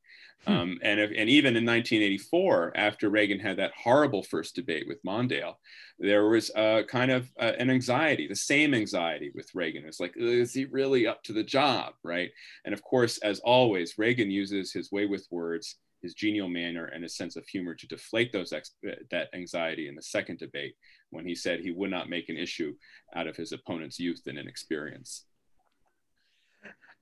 [0.45, 0.53] Hmm.
[0.53, 5.03] Um, and, if, and even in 1984, after Reagan had that horrible first debate with
[5.03, 5.55] Mondale,
[5.99, 9.85] there was a kind of uh, an anxiety, the same anxiety with Reagan.
[9.85, 12.29] It's like, is he really up to the job, right?
[12.65, 17.03] And of course, as always, Reagan uses his way with words, his genial manner, and
[17.03, 18.75] his sense of humor to deflate those ex-
[19.11, 20.75] that anxiety in the second debate
[21.11, 22.73] when he said he would not make an issue
[23.15, 25.25] out of his opponent's youth and inexperience.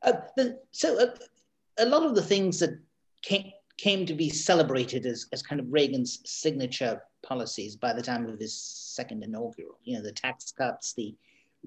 [0.04, 1.16] Uh, the, so uh,
[1.80, 2.78] a lot of the things that
[3.22, 8.28] came, came to be celebrated as, as kind of Reagan's signature policies by the time
[8.28, 9.78] of his second inaugural.
[9.84, 11.16] You know, the tax cuts, the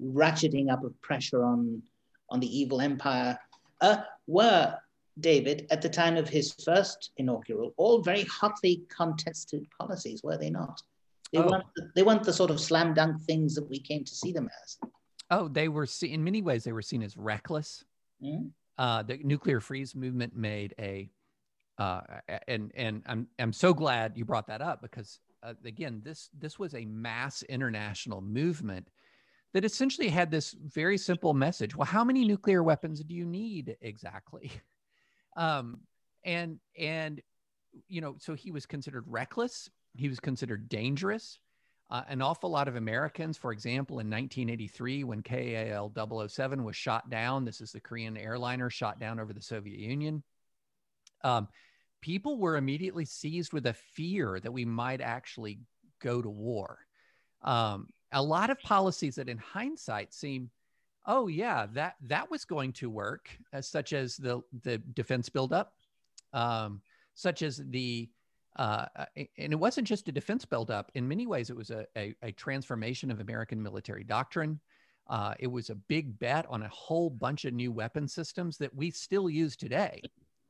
[0.01, 1.81] ratcheting up of pressure on,
[2.29, 3.37] on the evil empire,
[3.81, 4.77] uh, were,
[5.19, 10.49] David, at the time of his first inaugural, all very hotly contested policies, were they
[10.49, 10.81] not?
[11.31, 11.49] They, oh.
[11.49, 14.31] weren't, the, they weren't the sort of slam dunk things that we came to see
[14.31, 14.77] them as.
[15.31, 17.83] Oh, they were seen, in many ways, they were seen as reckless.
[18.23, 18.47] Mm-hmm.
[18.77, 21.09] Uh, the nuclear freeze movement made a
[21.77, 22.01] uh,
[22.47, 26.57] and and I'm I'm so glad you brought that up because uh, again this this
[26.57, 28.87] was a mass international movement
[29.53, 31.75] that essentially had this very simple message.
[31.75, 34.51] Well, how many nuclear weapons do you need exactly?
[35.37, 35.81] Um,
[36.23, 37.21] and and
[37.89, 39.69] you know, so he was considered reckless.
[39.93, 41.39] He was considered dangerous.
[41.91, 45.91] Uh, an awful lot of Americans, for example, in 1983, when KAL
[46.29, 50.23] 007 was shot down, this is the Korean airliner shot down over the Soviet Union
[51.25, 51.47] um,
[52.01, 55.59] people were immediately seized with a fear that we might actually
[55.99, 56.77] go to war.
[57.41, 60.51] Um, a lot of policies that, in hindsight, seem,
[61.07, 65.73] oh yeah, that that was going to work, uh, such as the the defense buildup,
[66.31, 66.81] um,
[67.15, 68.07] such as the
[68.55, 68.85] uh,
[69.15, 70.91] and it wasn't just a defense buildup.
[70.93, 74.59] In many ways, it was a, a, a transformation of American military doctrine.
[75.07, 78.73] Uh, it was a big bet on a whole bunch of new weapon systems that
[78.73, 80.01] we still use today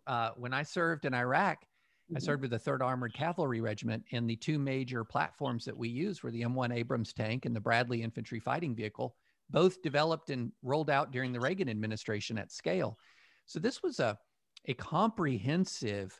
[0.07, 2.17] uh, when I served in Iraq, mm-hmm.
[2.17, 5.89] I served with the 3rd Armored Cavalry Regiment, and the two major platforms that we
[5.89, 9.15] used were the M1 Abrams tank and the Bradley Infantry Fighting Vehicle,
[9.49, 12.97] both developed and rolled out during the Reagan administration at scale.
[13.45, 14.17] So this was a,
[14.67, 16.19] a comprehensive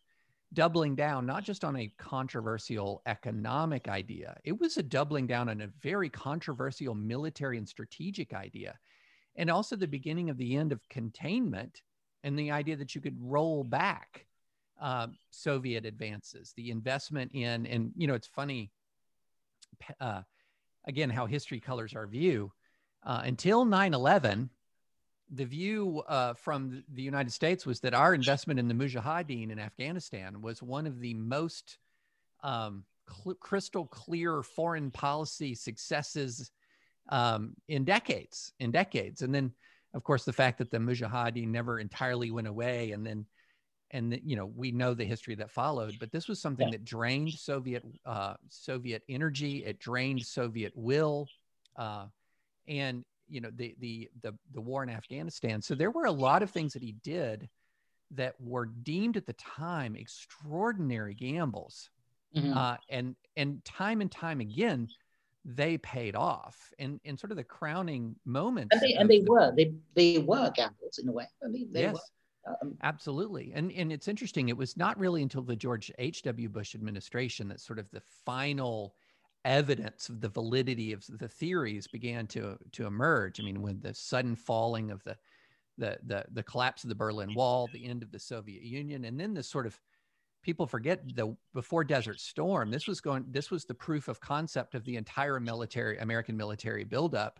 [0.53, 5.61] doubling down, not just on a controversial economic idea, it was a doubling down on
[5.61, 8.77] a very controversial military and strategic idea.
[9.35, 11.81] And also the beginning of the end of containment
[12.25, 14.25] and the idea that you could roll back
[14.81, 18.71] uh, Soviet advances, the investment in, and you know, it's funny,
[20.01, 20.21] uh,
[20.87, 22.51] again, how history colors our view.
[23.05, 24.49] Uh, until 9 11,
[25.31, 29.59] the view uh, from the United States was that our investment in the Mujahideen in
[29.59, 31.77] Afghanistan was one of the most
[32.41, 36.51] um, cl- crystal clear foreign policy successes
[37.09, 39.21] um, in decades, in decades.
[39.21, 39.51] And then
[39.95, 43.25] of course, the fact that the Mujahideen never entirely went away, and then,
[43.91, 45.95] and the, you know, we know the history that followed.
[45.99, 46.71] But this was something yeah.
[46.71, 49.63] that drained Soviet uh, Soviet energy.
[49.63, 51.27] It drained Soviet will,
[51.77, 52.07] uh,
[52.67, 55.61] and you know the the the the war in Afghanistan.
[55.61, 57.49] So there were a lot of things that he did
[58.11, 61.89] that were deemed at the time extraordinary gambles,
[62.35, 62.53] Mhm.
[62.53, 64.89] uh, and and time and time again
[65.45, 66.73] they paid off.
[66.79, 68.71] And and sort of the crowning moment.
[68.71, 71.27] and they and they were they they were gambles in a way.
[71.43, 71.93] I mean, they yes.
[71.93, 71.99] were.
[72.61, 73.53] Um, Absolutely.
[73.55, 74.49] And and it's interesting.
[74.49, 76.49] It was not really until the George H.W.
[76.49, 78.95] Bush administration that sort of the final
[79.45, 83.39] evidence of the validity of the theories began to to emerge.
[83.39, 85.15] I mean, when the sudden falling of the
[85.77, 89.19] the the, the collapse of the Berlin Wall, the end of the Soviet Union, and
[89.19, 89.79] then this sort of
[90.45, 94.75] people forget the before Desert Storm, this was going this was the proof of concept
[94.75, 97.39] of the entire military American military buildup.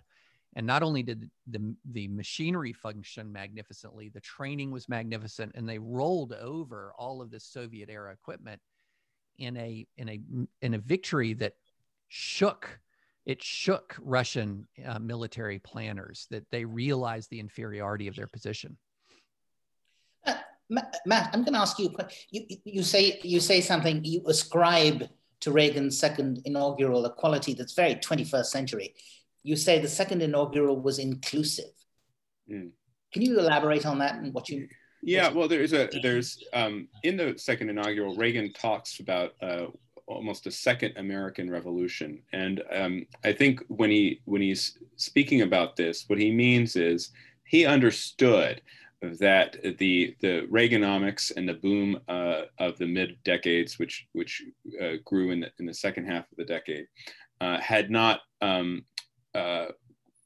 [0.55, 5.77] And not only did the the machinery function magnificently the training was magnificent and they
[5.77, 8.59] rolled over all of this soviet era equipment
[9.37, 10.19] in a in a
[10.61, 11.53] in a victory that
[12.07, 12.79] shook
[13.25, 18.77] it shook russian uh, military planners that they realized the inferiority of their position.
[20.25, 20.35] Uh,
[20.69, 21.95] Matt, I'm going to ask you.
[22.31, 24.03] You you say you say something.
[24.03, 25.07] You ascribe
[25.41, 28.95] to Reagan's second inaugural a quality that's very 21st century.
[29.43, 31.73] You say the second inaugural was inclusive.
[32.49, 32.71] Mm.
[33.13, 34.67] Can you elaborate on that and what you?
[35.03, 39.67] Yeah, well, there's a there's um, in the second inaugural, Reagan talks about uh,
[40.07, 45.75] almost a second American Revolution, and um, I think when he when he's speaking about
[45.75, 47.11] this, what he means is
[47.45, 48.61] he understood
[49.01, 54.43] that the the Reaganomics and the boom uh, of the mid decades, which which
[54.81, 56.87] uh, grew in the, in the second half of the decade,
[57.41, 58.85] uh, had not um,
[59.33, 59.67] uh,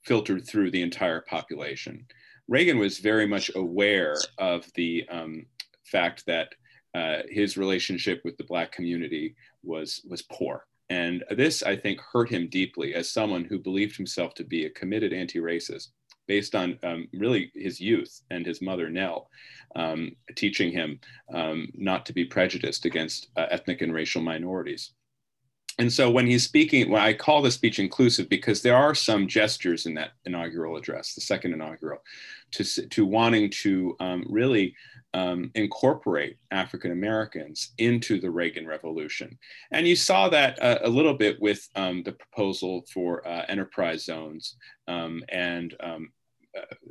[0.03, 2.05] filtered through the entire population.
[2.47, 5.45] Reagan was very much aware of the um,
[5.85, 6.53] fact that
[6.95, 12.29] uh, his relationship with the Black community was was poor, and this I think hurt
[12.29, 15.89] him deeply as someone who believed himself to be a committed anti-racist,
[16.29, 19.27] based on um, really his youth and his mother Nelle
[19.75, 20.99] um, teaching him
[21.33, 24.93] um, not to be prejudiced against uh, ethnic and racial minorities.
[25.79, 29.27] And so when he's speaking, well, I call the speech inclusive because there are some
[29.27, 31.99] gestures in that inaugural address, the second inaugural,
[32.51, 34.75] to, to wanting to um, really
[35.13, 39.39] um, incorporate African Americans into the Reagan Revolution.
[39.71, 44.03] And you saw that uh, a little bit with um, the proposal for uh, enterprise
[44.03, 44.57] zones
[44.89, 46.11] um, and um,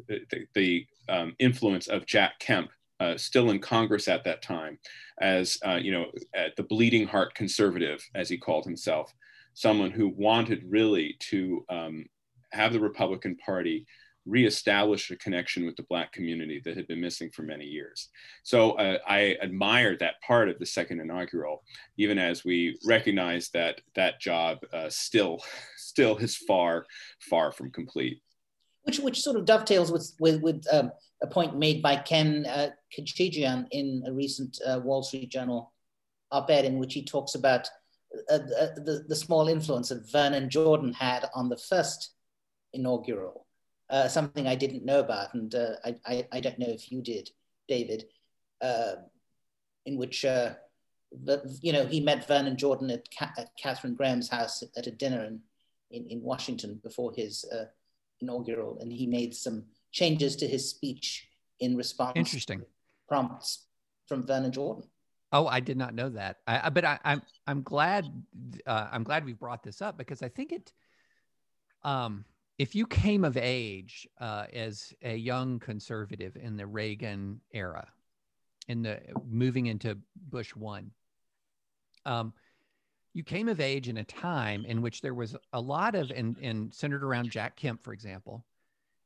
[0.07, 2.71] the, the um, influence of Jack Kemp.
[3.01, 4.77] Uh, still in Congress at that time,
[5.21, 9.15] as uh, you know, at the bleeding heart conservative, as he called himself,
[9.55, 12.05] someone who wanted really to um,
[12.51, 13.87] have the Republican Party
[14.29, 18.11] reestablish a connection with the Black community that had been missing for many years.
[18.43, 21.65] So uh, I admired that part of the second inaugural,
[21.97, 25.43] even as we recognize that that job uh, still,
[25.77, 26.85] still is far,
[27.19, 28.21] far from complete.
[28.85, 32.71] Which which sort of dovetails with with, with um, a point made by Ken uh,
[32.97, 35.73] Khachigian in a recent uh, Wall Street Journal
[36.31, 37.69] op-ed in which he talks about
[38.31, 42.15] uh, the, the, the small influence that Vernon Jordan had on the first
[42.73, 43.47] inaugural,
[43.91, 47.03] uh, something I didn't know about, and uh, I, I, I don't know if you
[47.03, 47.31] did,
[47.67, 48.05] David,
[48.61, 48.95] uh,
[49.87, 50.55] in which, uh,
[51.25, 53.07] the, you know, he met Vernon Jordan at,
[53.39, 55.41] at Katharine Graham's house at a dinner in,
[55.91, 57.65] in, in Washington before his uh,
[58.21, 61.29] inaugural, and he made some changes to his speech
[61.61, 62.61] in response Interesting.
[62.61, 62.67] to
[63.09, 63.67] prompts
[64.07, 64.85] from Vernon Jordan.
[65.33, 66.39] Oh, I did not know that.
[66.47, 68.07] I, but I, I'm I'm glad
[68.67, 70.73] uh, I'm glad we brought this up because I think it.
[71.85, 72.25] Um,
[72.59, 77.87] if you came of age uh, as a young conservative in the Reagan era,
[78.69, 79.99] in the moving into
[80.31, 80.91] Bush one,
[82.05, 82.33] um,
[83.19, 86.37] you came of age in a time in which there was a lot of and
[86.41, 88.45] and centered around Jack Kemp, for example,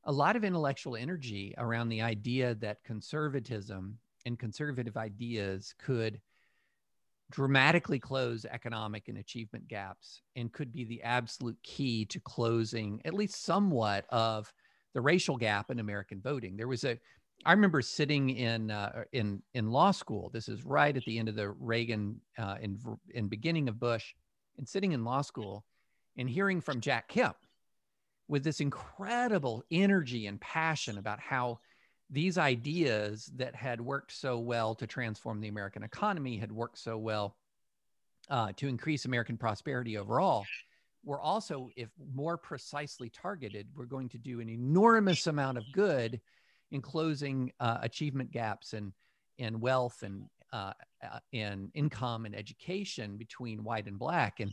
[0.05, 3.97] a lot of intellectual energy around the idea that conservatism
[4.27, 6.21] and conservative ideas could
[7.31, 13.15] dramatically close economic and achievement gaps and could be the absolute key to closing at
[13.15, 14.53] least somewhat of
[14.93, 16.59] the racial gap in American voting.
[16.59, 16.99] There was a
[17.45, 20.31] I remember sitting in uh, in in law school.
[20.33, 22.79] This is right at the end of the Reagan uh, in
[23.11, 24.15] in beginning of Bush,
[24.59, 25.65] and sitting in law school
[26.17, 27.37] and hearing from Jack Kemp
[28.29, 31.59] with this incredible energy and passion about how
[32.11, 36.99] these ideas that had worked so well to transform the American economy, had worked so
[36.99, 37.37] well
[38.29, 40.45] uh, to increase American prosperity overall,
[41.05, 46.21] were also, if more precisely targeted, were going to do an enormous amount of good
[46.73, 48.93] in closing uh, achievement gaps and
[49.39, 54.41] in wealth and uh, uh, in income and education between white and black.
[54.41, 54.53] And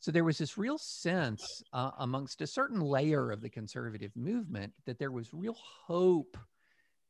[0.00, 4.72] So there was this real sense uh, amongst a certain layer of the conservative movement
[4.86, 5.56] that there was real
[5.86, 6.36] hope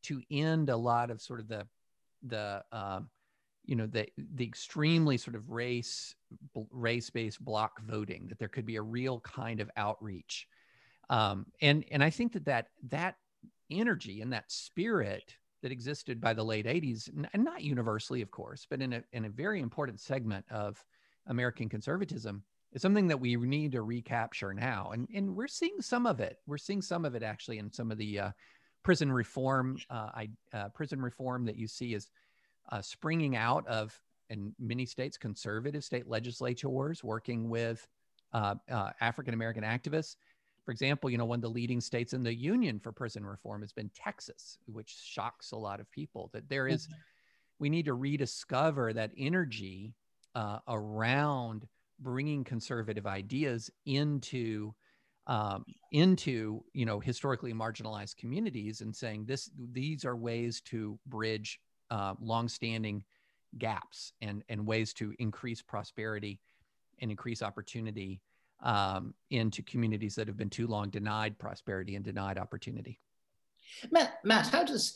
[0.02, 1.66] to end a lot of sort of the
[2.22, 3.08] the um,
[3.64, 6.14] you know the the extremely sort of race
[6.70, 10.46] race based block voting that there could be a real kind of outreach
[11.10, 13.16] um, and and I think that that that
[13.70, 18.66] energy and that spirit that existed by the late 80s and not universally of course
[18.68, 20.82] but in a in a very important segment of
[21.26, 22.42] American conservatism
[22.72, 26.38] is something that we need to recapture now and and we're seeing some of it
[26.46, 28.30] we're seeing some of it actually in some of the uh,
[28.82, 32.10] prison reform uh, I, uh, prison reform that you see is
[32.70, 33.98] uh, springing out of
[34.30, 37.86] in many states conservative state legislatures working with
[38.32, 40.16] uh, uh, African American activists.
[40.70, 43.62] For example, you know one of the leading states in the union for prison reform
[43.62, 46.30] has been Texas, which shocks a lot of people.
[46.32, 46.86] That there is,
[47.58, 49.96] we need to rediscover that energy
[50.36, 51.66] uh, around
[51.98, 54.72] bringing conservative ideas into
[55.26, 61.58] um, into you know historically marginalized communities and saying this these are ways to bridge
[61.90, 63.02] uh, longstanding
[63.58, 66.38] gaps and and ways to increase prosperity
[67.00, 68.20] and increase opportunity
[68.62, 72.98] um, into communities that have been too long denied prosperity and denied opportunity.
[73.90, 74.94] Matt, Matt, how does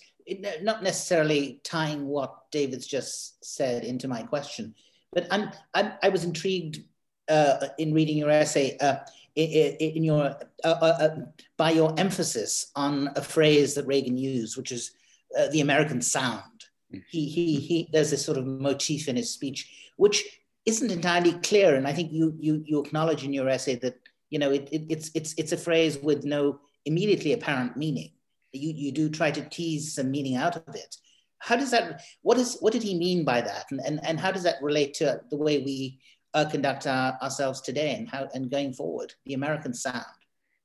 [0.63, 4.75] not necessarily tying what David's just said into my question,
[5.13, 6.81] but I'm, I'm i was intrigued
[7.29, 8.77] uh, in reading your essay.
[8.79, 8.97] Uh,
[9.37, 11.17] in your uh, uh, uh,
[11.57, 14.93] by your emphasis on a phrase that Reagan used, which is
[15.37, 16.67] uh, the American sound.
[16.93, 17.01] Mm-hmm.
[17.09, 20.25] He, he, he, there's this sort of motif in his speech, which
[20.67, 21.75] isn't entirely clear.
[21.75, 23.99] And I think you, you, you acknowledge in your essay that,
[24.31, 28.11] you know, it, it, it's, it's, it's a phrase with no immediately apparent meaning.
[28.53, 30.97] You, you do try to tease some meaning out of it.
[31.39, 33.67] How does that, what is, what did he mean by that?
[33.71, 35.99] And, and, and how does that relate to the way we
[36.35, 40.05] uh, conduct our, ourselves today and how and going forward, the American sound.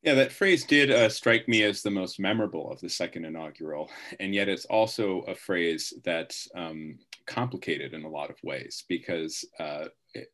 [0.01, 3.89] Yeah, that phrase did uh, strike me as the most memorable of the second inaugural,
[4.19, 6.97] and yet it's also a phrase that um,
[7.29, 10.27] complicated in a lot of ways because uh, it,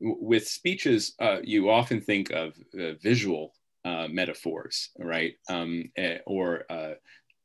[0.00, 5.34] with speeches, uh, you often think of uh, visual uh, metaphors, right?
[5.48, 6.94] Um, eh, or uh,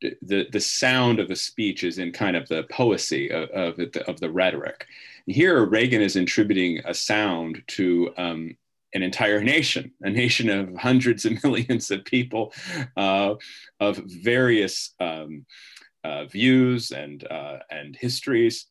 [0.02, 4.04] the, the sound of the speech is in kind of the poesy of, of, the,
[4.10, 4.86] of the rhetoric.
[5.26, 8.58] Here, Reagan is attributing a sound to um,
[8.94, 12.54] an entire nation, a nation of hundreds of millions of people
[12.98, 13.36] uh,
[13.80, 15.46] of various um,
[16.04, 18.68] uh, views and, uh, and histories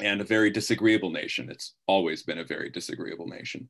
[0.00, 1.48] and a very disagreeable nation.
[1.50, 3.68] It's always been a very disagreeable nation.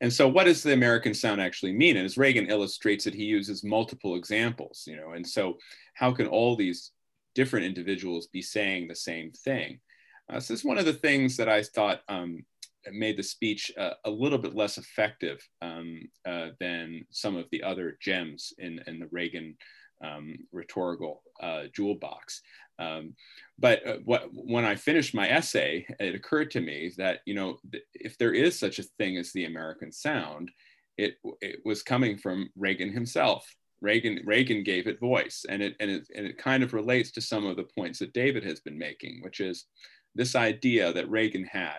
[0.00, 1.96] And so what does the American sound actually mean?
[1.96, 5.58] And as Reagan illustrates it, he uses multiple examples, you know, and so
[5.94, 6.92] how can all these
[7.34, 9.80] different individuals be saying the same thing?
[10.28, 12.44] Uh, so this is one of the things that I thought um,
[12.92, 17.62] made the speech uh, a little bit less effective um, uh, than some of the
[17.62, 19.56] other gems in, in the Reagan
[20.04, 22.42] um, rhetorical uh, jewel box.
[22.78, 23.14] Um,
[23.58, 27.58] but uh, what, when I finished my essay, it occurred to me that, you know,
[27.70, 30.50] th- if there is such a thing as the American sound,
[30.98, 33.46] it, it was coming from Reagan himself.
[33.80, 37.20] Reagan, Reagan gave it voice, and it, and, it, and it kind of relates to
[37.20, 39.66] some of the points that David has been making, which is
[40.14, 41.78] this idea that Reagan had.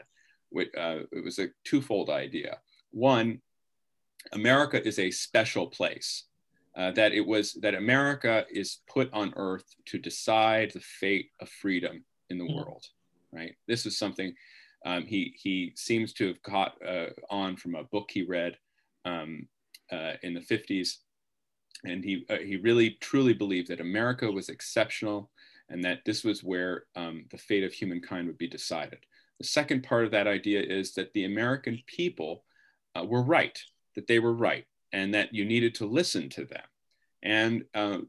[0.49, 2.59] Which, uh, it was a twofold idea.
[2.91, 3.41] One,
[4.31, 6.26] America is a special place
[6.77, 11.49] uh, that it was that America is put on earth to decide the fate of
[11.49, 12.55] freedom in the mm-hmm.
[12.55, 12.85] world,
[13.31, 13.55] right?
[13.67, 14.33] This is something
[14.85, 18.57] um, he, he seems to have caught uh, on from a book he read
[19.05, 19.47] um,
[19.91, 20.97] uh, in the 50s.
[21.83, 25.31] And he, uh, he really truly believed that America was exceptional
[25.69, 28.99] and that this was where um, the fate of humankind would be decided.
[29.39, 32.43] The second part of that idea is that the American people
[32.95, 33.59] uh, were right,
[33.95, 34.65] that they were right,
[34.97, 36.63] and that you needed to listen to them.
[37.21, 37.99] And uh,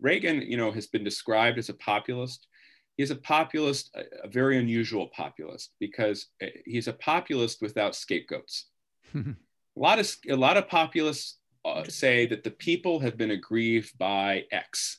[0.00, 2.48] Reagan, you know, has been described as a populist.
[2.96, 8.66] He's a populist, a, a very unusual populist, because uh, he's a populist without scapegoats.
[9.14, 9.34] a
[9.76, 14.44] lot of a lot of populists uh, say that the people have been aggrieved by
[14.50, 14.98] X,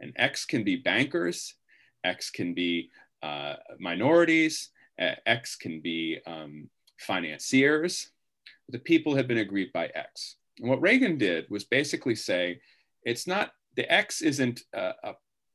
[0.00, 1.54] and X can be bankers,
[2.04, 2.90] X can be
[3.20, 8.12] uh, minorities, X can be um, financiers.
[8.68, 10.36] The people have been aggrieved by X.
[10.58, 12.60] And what Reagan did was basically say,
[13.02, 15.14] it's not, the X isn't a, a,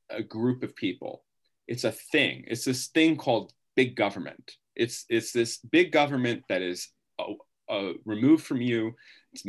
[0.09, 1.23] a group of people.
[1.67, 2.45] It's a thing.
[2.47, 4.57] It's this thing called big government.
[4.75, 6.89] It's, it's this big government that is
[7.19, 7.33] uh,
[7.69, 8.95] uh, removed from you.
[9.33, 9.43] It's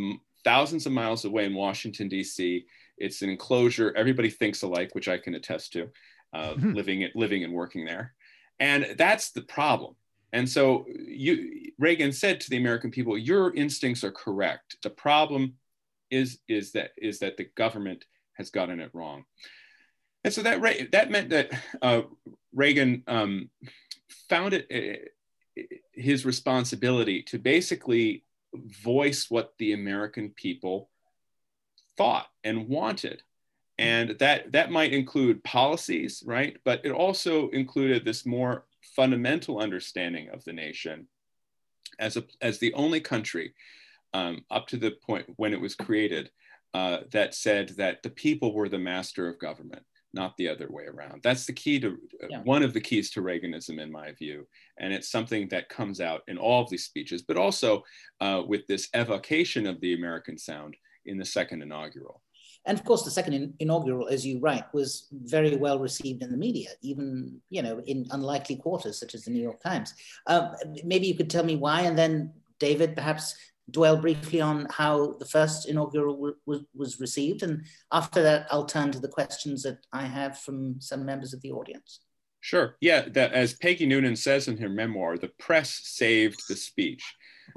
[0.45, 2.65] thousands of miles away in Washington, D.C.
[2.99, 3.95] It's an enclosure.
[3.97, 5.89] Everybody thinks alike, which I can attest to,
[6.33, 8.15] uh, living, living and working there.
[8.61, 9.97] And that's the problem
[10.33, 14.77] And so you, Reagan said to the American people, "Your instincts are correct.
[14.83, 15.55] The problem
[16.11, 18.05] is is that is that the government
[18.35, 19.25] has gotten it wrong."
[20.23, 20.61] And so that
[20.93, 21.51] that meant that
[21.83, 22.03] uh,
[22.55, 23.51] Reagan um,
[24.29, 25.63] found it uh,
[25.93, 28.25] his responsibility to basically
[28.55, 30.89] voice what the American people
[31.97, 33.23] thought and wanted.
[33.79, 36.57] And that, that might include policies, right?
[36.65, 38.67] But it also included this more
[38.97, 41.09] fundamental understanding of the nation
[41.99, 43.55] as, a, as the only country
[44.15, 46.31] um, up to the point when it was created
[46.75, 50.85] uh, that said that the people were the master of government not the other way
[50.85, 51.23] around.
[51.23, 52.41] That's the key to uh, yeah.
[52.43, 54.47] one of the keys to Reaganism, in my view.
[54.79, 57.83] And it's something that comes out in all of these speeches, but also
[58.21, 60.77] uh, with this evocation of the American sound
[61.07, 62.23] in the second inaugural.
[62.65, 66.31] And of course, the second in- inaugural, as you write, was very well received in
[66.31, 69.95] the media, even you know in unlikely quarters such as the New York Times.
[70.27, 70.55] Um,
[70.85, 73.35] maybe you could tell me why, and then David, perhaps
[73.71, 77.43] dwell briefly on how the first inaugural was, was received.
[77.43, 81.41] And after that, I'll turn to the questions that I have from some members of
[81.43, 82.01] the audience.
[82.41, 82.77] Sure.
[82.81, 83.09] Yeah.
[83.09, 87.03] That, as Peggy Noonan says in her memoir, the press saved the speech.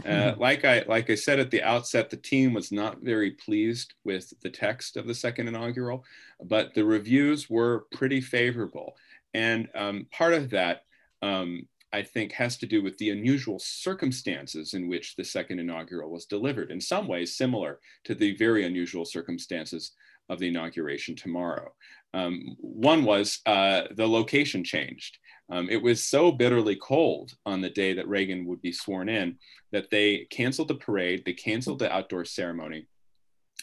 [0.05, 0.41] Uh, hmm.
[0.41, 4.33] like I like I said at the outset, the team was not very pleased with
[4.41, 6.03] the text of the second inaugural,
[6.43, 8.95] but the reviews were pretty favorable.
[9.33, 10.81] And um, part of that
[11.21, 16.11] um, I think, has to do with the unusual circumstances in which the second inaugural
[16.11, 19.93] was delivered, in some ways similar to the very unusual circumstances
[20.27, 21.73] of the inauguration tomorrow.
[22.15, 25.17] Um, one was uh, the location changed.
[25.51, 29.37] Um, it was so bitterly cold on the day that Reagan would be sworn in
[29.71, 32.87] that they canceled the parade, they canceled the outdoor ceremony,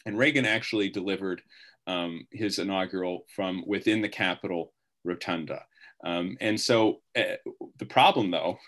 [0.05, 1.43] and Reagan actually delivered
[1.87, 4.73] um, his inaugural from within the Capitol
[5.03, 5.65] rotunda.
[6.05, 7.37] Um, and so uh,
[7.79, 8.59] the problem, though,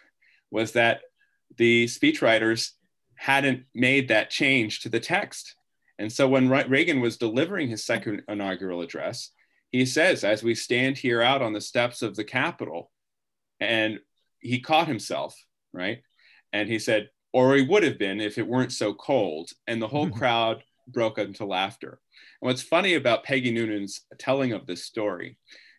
[0.51, 1.03] was that
[1.57, 2.71] the speechwriters
[3.17, 5.55] hadn't made that change to the text.
[5.99, 9.31] And so when Reagan was delivering his second inaugural address,
[9.75, 12.93] he says, as we stand here out on the steps of the Capitol,
[13.59, 13.99] and
[14.39, 15.37] he caught himself,
[15.73, 16.01] right?
[16.53, 19.51] And he said, or he would have been if it weren't so cold.
[19.67, 21.99] And the whole crowd broke into laughter.
[22.41, 25.39] And what's funny about Peggy Noonan's telling of this story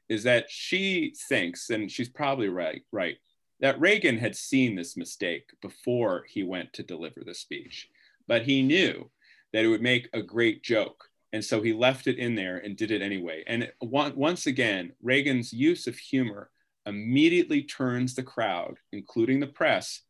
[0.09, 3.15] is that she thinks, and she's probably right, right,
[3.61, 7.87] that Reagan had seen this mistake before he went to deliver the speech,
[8.27, 9.09] but he knew
[9.53, 11.05] that it would make a great joke.
[11.35, 13.43] And so he left it in there and did it anyway.
[13.45, 16.49] And once again, Reagan's use of humor
[16.85, 20.01] immediately turns the crowd, including the press,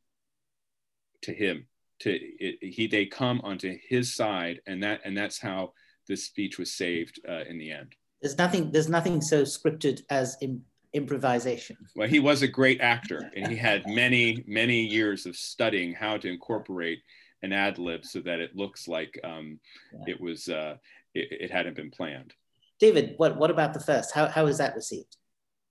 [1.24, 1.66] to him.
[2.02, 5.74] To it, he, they come onto his side, and that and that's how
[6.08, 10.36] this speech was saved uh, in the end there's nothing there's nothing so scripted as
[10.42, 10.64] Im-
[10.94, 15.94] improvisation well he was a great actor and he had many many years of studying
[15.94, 17.00] how to incorporate
[17.44, 19.60] an ad lib so that it looks like um,
[19.94, 20.14] yeah.
[20.14, 20.76] it was uh,
[21.16, 22.34] it, it, hadn't been planned.
[22.80, 24.14] David what what about the first?
[24.14, 25.18] How, how is that received?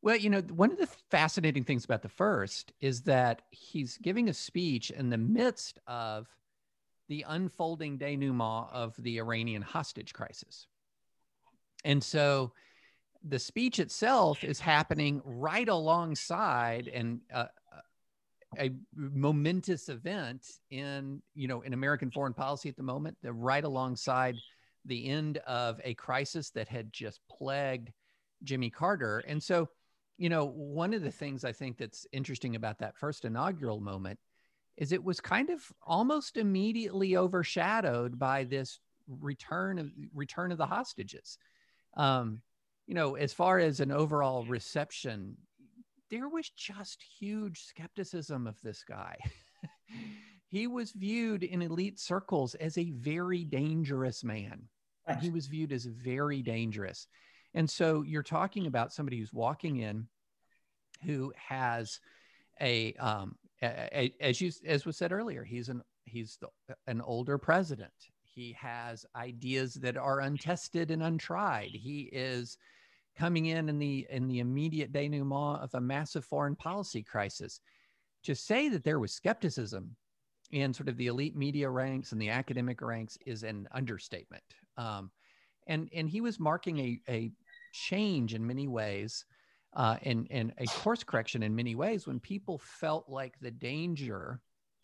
[0.02, 4.28] Well you know one of the fascinating things about the first is that he's giving
[4.28, 6.26] a speech in the midst of
[7.08, 10.66] the unfolding denouement of the iranian hostage crisis.
[11.84, 12.52] And so
[13.26, 17.46] the speech itself is happening right alongside and uh,
[18.58, 23.16] a momentous event in you know in American foreign policy at the moment.
[23.22, 24.36] They're right alongside
[24.84, 27.90] the end of a crisis that had just plagued
[28.42, 29.24] Jimmy Carter.
[29.26, 29.68] And so,
[30.18, 34.18] you know, one of the things I think that's interesting about that first inaugural moment
[34.76, 40.66] is it was kind of almost immediately overshadowed by this return of return of the
[40.66, 41.38] hostages.
[41.96, 42.40] Um,
[42.86, 45.36] you know, as far as an overall reception,
[46.10, 49.16] there was just huge skepticism of this guy.
[50.48, 54.68] he was viewed in elite circles as a very dangerous man.
[55.20, 57.06] He was viewed as very dangerous.
[57.54, 60.08] And so you're talking about somebody who's walking in
[61.04, 62.00] who has
[62.60, 66.48] a, um, a, a, as you as was said earlier, he's an he's the,
[66.86, 67.92] an older president.
[68.22, 71.70] He has ideas that are untested and untried.
[71.72, 72.58] He is
[73.16, 77.60] coming in in the in the immediate denouement of a massive foreign policy crisis.
[78.24, 79.96] To say that there was skepticism
[80.50, 84.44] in sort of the elite media ranks and the academic ranks is an understatement.
[84.76, 85.10] Um,
[85.66, 87.32] and and he was marking a, a
[87.72, 89.24] change in many ways,
[89.74, 94.40] uh, and and a course correction in many ways when people felt like the danger,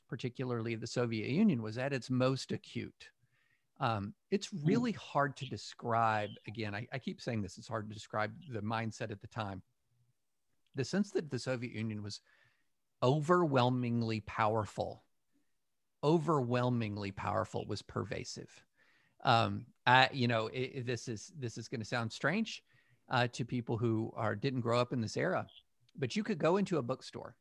[0.09, 3.11] particularly the Soviet Union, was at its most acute.
[3.79, 4.65] Um, it's hmm.
[4.65, 6.31] really hard to describe.
[6.47, 9.63] Again, I, I keep saying this, it's hard to describe the mindset at the time.
[10.75, 12.21] The sense that the Soviet Union was
[13.03, 15.03] overwhelmingly powerful,
[16.03, 18.51] overwhelmingly powerful was pervasive.
[19.25, 22.63] Um, I, you know, it, this is this is going to sound strange
[23.11, 25.47] uh, to people who are didn't grow up in this era,
[25.99, 27.37] but you could go into a bookstore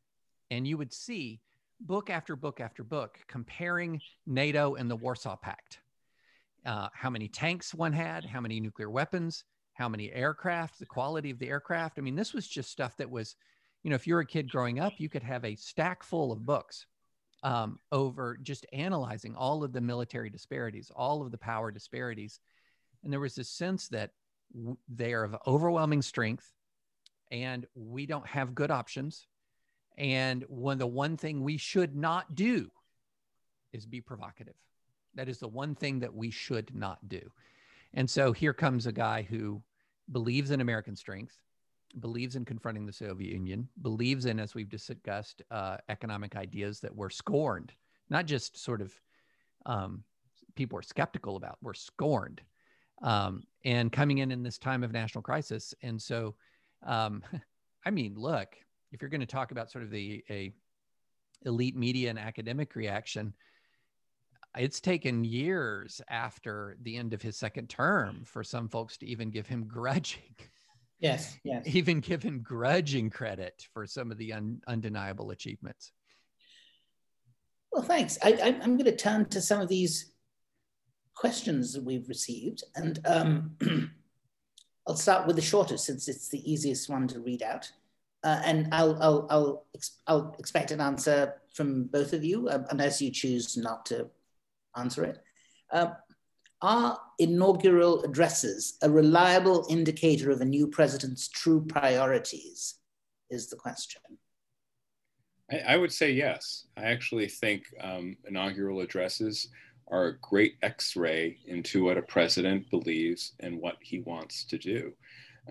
[0.52, 1.40] and you would see
[1.82, 5.80] book after book after book comparing NATO and the Warsaw Pact.
[6.66, 9.46] Uh, how many tanks one had, how many nuclear weapons,
[9.80, 11.98] how many aircraft, the quality of the aircraft.
[11.98, 13.36] I mean, this was just stuff that was,
[13.82, 16.46] you know, if you're a kid growing up, you could have a stack full of
[16.46, 16.86] books
[17.44, 22.40] um, over just analyzing all of the military disparities, all of the power disparities.
[23.04, 24.12] And there was this sense that
[24.54, 26.52] w- they are of overwhelming strength
[27.32, 29.28] and we don't have good options.
[29.98, 32.72] And one the one thing we should not do
[33.74, 34.56] is be provocative.
[35.16, 37.32] That is the one thing that we should not do.
[37.94, 39.62] And so here comes a guy who
[40.12, 41.38] believes in American strength,
[42.00, 46.96] believes in confronting the Soviet Union, believes in, as we've discussed, uh, economic ideas that
[46.96, 47.74] were scorned,
[48.10, 48.94] not just sort of
[49.66, 50.04] um,
[50.56, 52.42] people were skeptical about, were scorned.
[53.02, 55.74] Um, and coming in in this time of national crisis.
[55.82, 56.36] And so,
[56.86, 57.24] um,
[57.86, 58.56] I mean, look,
[58.92, 60.52] if you're going to talk about sort of the a
[61.46, 63.34] elite media and academic reaction,
[64.58, 69.30] it's taken years after the end of his second term for some folks to even
[69.30, 70.36] give him grudging.
[71.00, 71.64] Yes, yes.
[71.66, 75.92] even given grudging credit for some of the un- undeniable achievements.
[77.72, 78.18] Well, thanks.
[78.22, 80.12] I, am going to turn to some of these
[81.16, 83.52] questions that we've received, and um,
[84.88, 87.72] I'll start with the shortest since it's the easiest one to read out.
[88.24, 92.64] Uh, and I'll, I'll, I'll, ex- I'll, expect an answer from both of you, uh,
[92.70, 94.10] unless you choose not to
[94.76, 95.20] answer it.
[95.72, 95.92] Uh,
[96.62, 102.76] are inaugural addresses a reliable indicator of a new president's true priorities?
[103.30, 104.02] Is the question.
[105.52, 106.66] I, I would say yes.
[106.78, 109.50] I actually think um, inaugural addresses
[109.90, 114.58] are a great x ray into what a president believes and what he wants to
[114.58, 114.94] do.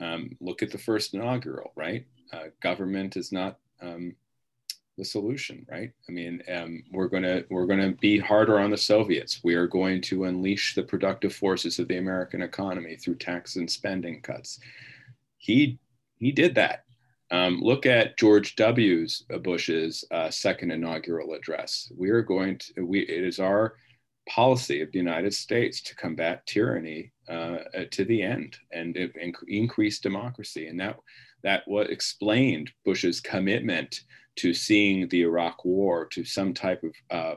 [0.00, 2.04] Um, look at the first inaugural, right?
[2.32, 4.14] Uh, government is not um,
[4.99, 5.90] the solution, right?
[6.09, 9.40] I mean, um, we're gonna we're gonna be harder on the Soviets.
[9.42, 13.70] We are going to unleash the productive forces of the American economy through tax and
[13.70, 14.59] spending cuts.
[15.38, 15.78] He
[16.16, 16.84] he did that.
[17.30, 21.92] Um, look at George W.'s uh, Bush's uh, second inaugural address.
[21.96, 23.76] We are going to we it is our
[24.28, 27.59] policy of the United States to combat tyranny uh,
[27.90, 30.96] to the end and, and increase democracy, and that
[31.44, 34.01] that what explained Bush's commitment
[34.39, 37.34] to seeing the Iraq War to some type of uh,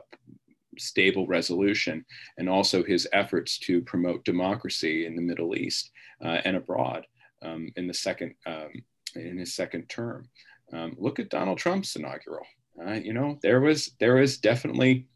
[0.78, 2.04] stable resolution,
[2.38, 5.90] and also his efforts to promote democracy in the Middle East
[6.24, 7.06] uh, and abroad
[7.42, 8.70] um, in the second um,
[9.14, 10.28] in his second term.
[10.72, 12.46] Um, look at Donald Trump's inaugural.
[12.80, 15.06] Uh, you know, there was there was definitely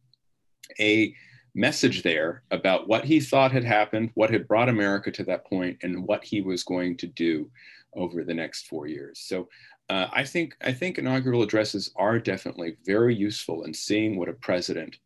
[0.81, 1.15] a
[1.55, 5.79] message there about what he thought had happened, what had brought America to that point,
[5.83, 7.51] and what he was going to do
[7.95, 9.25] over the next four years.
[9.27, 9.49] So
[9.89, 14.33] uh, I think I think inaugural addresses are definitely very useful in seeing what a
[14.33, 14.97] president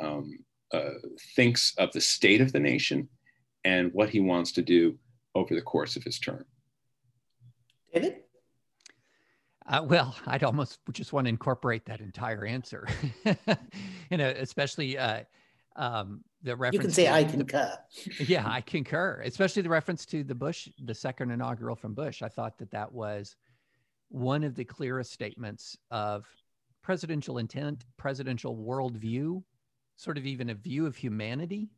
[0.00, 0.38] um,
[0.72, 0.90] uh,
[1.34, 3.08] thinks of the state of the nation
[3.64, 4.98] and what he wants to do
[5.34, 6.44] over the course of his term.
[7.92, 8.16] David.
[9.66, 12.88] Uh, well, I'd almost just want to incorporate that entire answer,
[14.10, 15.24] you know, especially uh,
[15.76, 16.74] um, the reference.
[16.74, 17.78] You can say I concur.
[18.18, 22.22] The, yeah, I concur, especially the reference to the Bush, the second inaugural from Bush.
[22.22, 23.36] I thought that that was
[24.08, 26.26] one of the clearest statements of
[26.82, 29.42] presidential intent, presidential worldview,
[29.96, 31.68] sort of even a view of humanity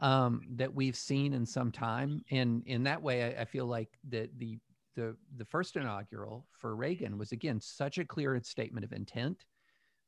[0.00, 2.22] um, that we've seen in some time.
[2.30, 4.58] And in that way, I, I feel like the, the
[4.94, 9.44] the the first inaugural for Reagan was again such a clear statement of intent,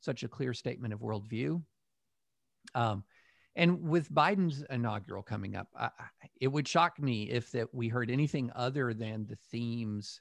[0.00, 1.62] such a clear statement of worldview.
[2.74, 3.04] Um,
[3.54, 5.90] and with Biden's inaugural coming up, I,
[6.40, 10.20] it would shock me if that we heard anything other than the themes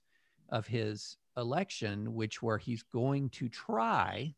[0.49, 4.33] of his election, which where he's going to try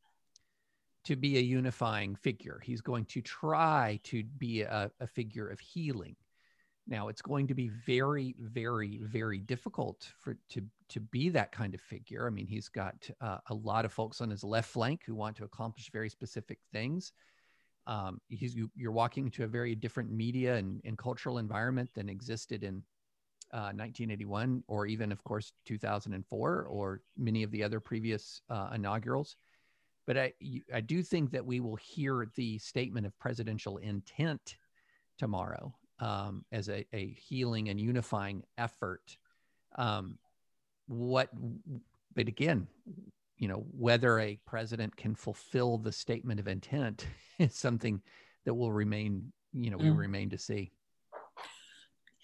[1.05, 2.59] to be a unifying figure.
[2.63, 6.15] He's going to try to be a, a figure of healing.
[6.87, 11.75] Now, it's going to be very, very, very difficult for to to be that kind
[11.75, 12.25] of figure.
[12.25, 15.37] I mean, he's got uh, a lot of folks on his left flank who want
[15.37, 17.13] to accomplish very specific things.
[17.85, 22.09] Um, he's you, are walking into a very different media and, and cultural environment than
[22.09, 22.83] existed in
[23.51, 29.35] 1981, uh, or even, of course, 2004, or many of the other previous uh, inaugurals.
[30.05, 30.33] But I,
[30.73, 34.55] I do think that we will hear the statement of presidential intent
[35.19, 39.17] tomorrow um, as a, a, healing and unifying effort.
[39.75, 40.17] Um,
[40.87, 41.29] what,
[42.15, 42.67] but again,
[43.37, 47.05] you know, whether a president can fulfill the statement of intent
[47.39, 48.01] is something
[48.45, 49.89] that will remain, you know, mm.
[49.89, 50.71] will remain to see.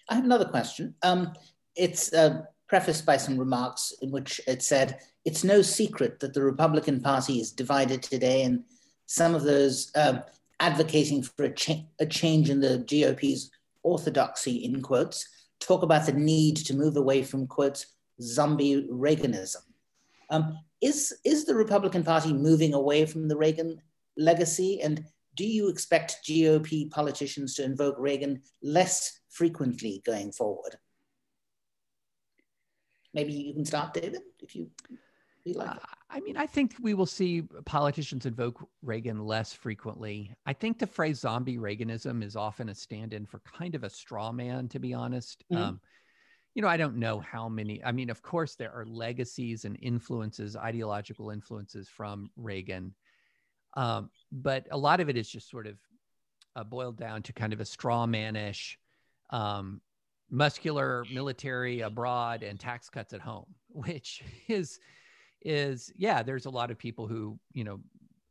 [0.08, 0.94] I have another question.
[1.02, 1.32] Um,
[1.74, 6.42] it's uh, prefaced by some remarks in which it said, it's no secret that the
[6.42, 8.62] Republican Party is divided today, and
[9.06, 10.22] some of those um,
[10.60, 13.50] advocating for a, cha- a change in the GOP's
[13.82, 15.28] orthodoxy, in quotes,
[15.60, 17.86] talk about the need to move away from, quotes,
[18.20, 19.62] zombie Reaganism.
[20.30, 23.80] Um, is, is the Republican Party moving away from the Reagan
[24.16, 24.80] legacy?
[24.80, 25.04] And
[25.36, 30.76] do you expect GOP politicians to invoke Reagan less frequently going forward?
[33.14, 34.68] Maybe you can start, David, if you,
[35.44, 35.70] if like.
[35.70, 35.78] Uh,
[36.10, 40.32] I mean, I think we will see politicians invoke Reagan less frequently.
[40.46, 43.90] I think the phrase zombie Reaganism is often a stand in for kind of a
[43.90, 45.44] straw man, to be honest.
[45.52, 45.62] Mm-hmm.
[45.62, 45.80] Um,
[46.54, 47.84] you know, I don't know how many.
[47.84, 52.94] I mean, of course, there are legacies and influences, ideological influences from Reagan.
[53.76, 55.76] Um, but a lot of it is just sort of
[56.56, 58.76] uh, boiled down to kind of a straw manish,
[59.30, 59.80] um,
[60.30, 64.80] muscular military abroad and tax cuts at home, which is
[65.42, 67.80] is yeah, there's a lot of people who you know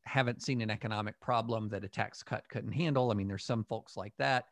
[0.05, 3.11] haven't seen an economic problem that a tax cut couldn't handle.
[3.11, 4.45] I mean, there's some folks like that,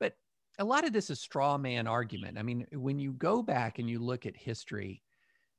[0.00, 0.16] but
[0.58, 2.38] a lot of this is straw man argument.
[2.38, 5.02] I mean, when you go back and you look at history,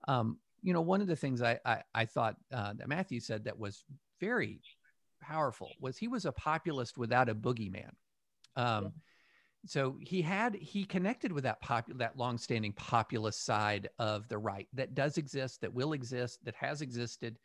[0.08, 3.44] um, you know, one of the things I I, I thought uh, that Matthew said
[3.44, 3.84] that was
[4.20, 4.62] very
[5.20, 7.92] powerful was he was a populist without a boogeyman.
[8.56, 8.90] Um, yeah.
[9.66, 14.68] So he had he connected with that pop that longstanding populist side of the right
[14.74, 17.38] that does exist, that will exist, that has existed,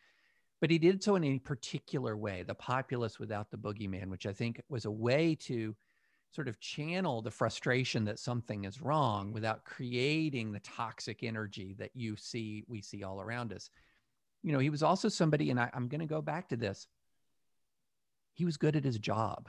[0.60, 4.32] but he did so in a particular way, the populist without the boogeyman, which I
[4.32, 5.74] think was a way to
[6.30, 11.90] sort of channel the frustration that something is wrong without creating the toxic energy that
[11.94, 13.70] you see we see all around us.
[14.42, 16.86] You know, he was also somebody, and I, I'm going to go back to this
[18.34, 19.48] he was good at his job.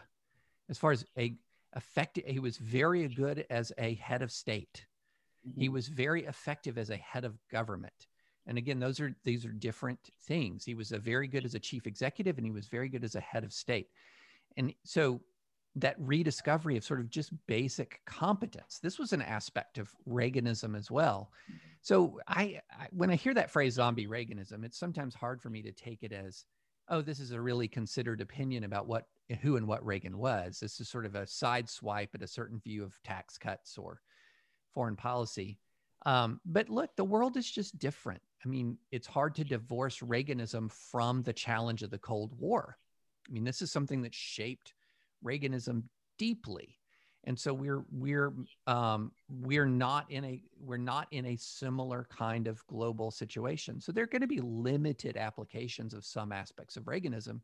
[0.70, 1.36] As far as a
[1.76, 4.86] effective, he was very good as a head of state.
[5.48, 5.62] Mm-hmm.
[5.62, 8.08] He was very effective as a head of government.
[8.46, 10.66] And again, those are these are different things.
[10.66, 13.16] He was a very good as a chief executive, and he was very good as
[13.16, 13.88] a head of state.
[14.58, 15.22] And so
[15.76, 18.80] that rediscovery of sort of just basic competence.
[18.80, 21.32] This was an aspect of Reaganism as well.
[21.82, 25.64] So I, I, when I hear that phrase zombie Reaganism, it's sometimes hard for me
[25.64, 26.46] to take it as
[26.94, 29.08] oh, this is a really considered opinion about what
[29.42, 30.60] who and what Reagan was.
[30.60, 34.00] This is sort of a side swipe at a certain view of tax cuts or
[34.74, 35.58] foreign policy.
[36.06, 38.22] Um, but look, the world is just different.
[38.46, 42.78] I mean, it's hard to divorce Reaganism from the challenge of the Cold War.
[43.28, 44.76] I mean, this is something that shaped
[45.26, 45.84] Reaganism
[46.20, 46.78] deeply
[47.26, 48.34] and so we're we're
[48.68, 53.80] um, we're not in a we're not in a similar kind of global situation.
[53.80, 57.40] So there are going to be limited applications of some aspects of reaganism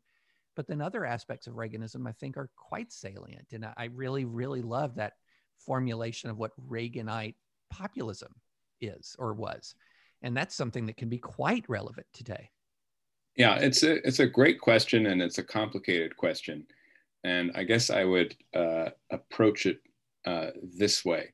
[0.56, 3.46] but then other aspects of reaganism i think are quite salient.
[3.52, 5.14] And i really really love that
[5.58, 7.34] formulation of what reaganite
[7.70, 8.32] populism
[8.80, 9.74] is or was.
[10.22, 12.50] And that's something that can be quite relevant today.
[13.36, 16.66] Yeah it's a it's a great question and it's a complicated question
[17.24, 19.80] and I guess I would uh, approach it
[20.24, 21.32] uh, this way.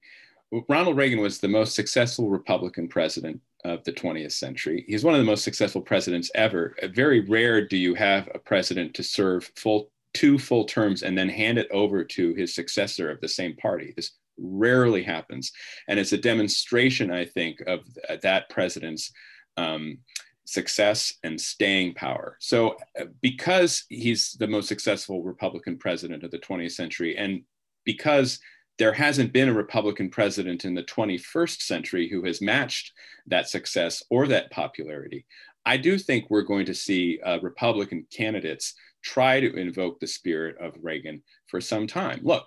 [0.68, 4.84] Ronald Reagan was the most successful Republican president of the 20th century.
[4.87, 6.76] He's one of the most successful presidents ever.
[6.95, 11.28] Very rare do you have a president to serve full two full terms and then
[11.28, 13.93] hand it over to his successor of the same party.
[13.95, 15.53] This rarely happens,
[15.89, 17.80] and it's a demonstration, I think, of
[18.22, 19.12] that president's
[19.59, 19.99] um,
[20.47, 22.36] success and staying power.
[22.40, 27.42] So, uh, because he's the most successful Republican president of the 20th century, and
[27.84, 28.38] because
[28.78, 32.92] there hasn't been a Republican president in the 21st century who has matched
[33.26, 35.26] that success or that popularity,
[35.64, 40.57] I do think we're going to see uh, Republican candidates try to invoke the spirit
[40.61, 42.20] of Reagan for some time.
[42.22, 42.47] Look,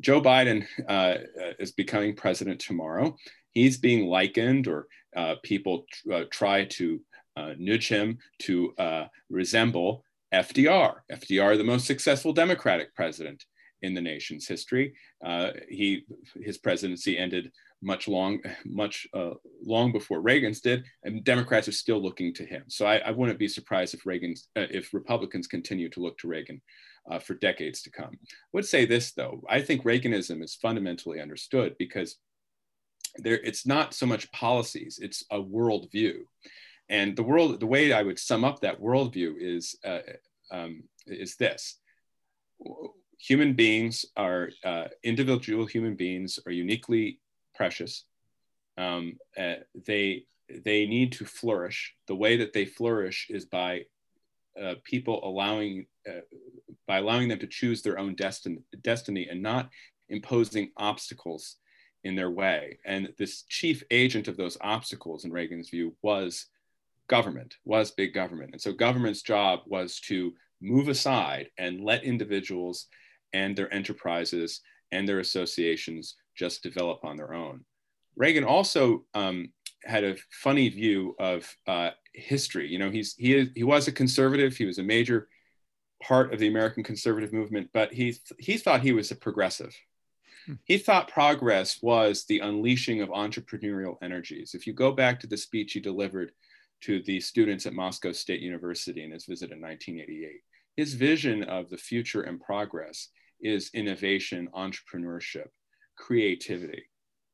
[0.00, 3.16] Joe Biden uh, uh is becoming president tomorrow.
[3.50, 4.86] He's being likened, or
[5.16, 7.00] uh, people uh, try to
[7.38, 10.96] uh, nudge him to uh, resemble FDR.
[11.10, 13.44] FDR, the most successful Democratic president
[13.82, 14.94] in the nation's history.
[15.24, 16.04] Uh, he
[16.42, 19.34] his presidency ended much long much uh,
[19.64, 22.64] long before Reagan's did, and Democrats are still looking to him.
[22.68, 26.28] So I, I wouldn't be surprised if Reagan's uh, if Republicans continue to look to
[26.28, 26.60] Reagan.
[27.10, 28.10] Uh, for decades to come.
[28.12, 32.18] I would say this though, I think Reaganism is fundamentally understood because
[33.16, 36.18] there, it's not so much policies, it's a worldview
[36.88, 40.00] and the world, the way I would sum up that worldview is uh,
[40.50, 41.78] um, is this:
[43.18, 47.20] human beings are uh, individual human beings are uniquely
[47.54, 48.04] precious.
[48.76, 51.94] Um, uh, they they need to flourish.
[52.06, 53.84] The way that they flourish is by
[54.60, 56.20] uh, people allowing, uh,
[56.86, 59.68] by allowing them to choose their own destin- destiny and not
[60.08, 61.56] imposing obstacles
[62.04, 62.78] in their way.
[62.86, 66.46] And this chief agent of those obstacles, in Reagan's view, was
[67.08, 68.50] government, was big government.
[68.52, 72.86] And so government's job was to move aside and let individuals
[73.32, 74.60] and their enterprises
[74.92, 77.64] and their associations just develop on their own.
[78.16, 79.52] Reagan also um,
[79.84, 82.68] had a funny view of uh, history.
[82.68, 84.56] You know, he's he is, he was a conservative.
[84.56, 85.28] He was a major
[86.02, 89.74] part of the American conservative movement, but he he thought he was a progressive.
[90.46, 90.54] Hmm.
[90.64, 94.54] He thought progress was the unleashing of entrepreneurial energies.
[94.54, 96.32] If you go back to the speech he delivered
[96.82, 100.40] to the students at Moscow State University in his visit in 1988,
[100.76, 103.08] his vision of the future and progress
[103.40, 105.48] is innovation, entrepreneurship,
[105.96, 106.84] creativity.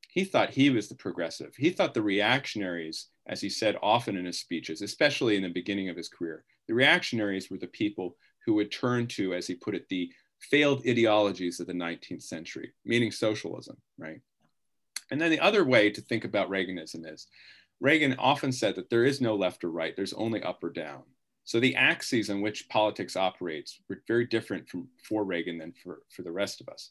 [0.08, 1.52] He thought he was the progressive.
[1.56, 5.88] He thought the reactionaries, as he said often in his speeches, especially in the beginning
[5.88, 8.16] of his career, the reactionaries were the people
[8.46, 12.72] who would turn to, as he put it, the failed ideologies of the 19th century,
[12.84, 14.20] meaning socialism, right?
[15.10, 17.26] And then the other way to think about Reaganism is
[17.80, 21.02] Reagan often said that there is no left or right, there's only up or down.
[21.44, 26.02] So the axes on which politics operates were very different from for Reagan than for,
[26.08, 26.90] for the rest of us.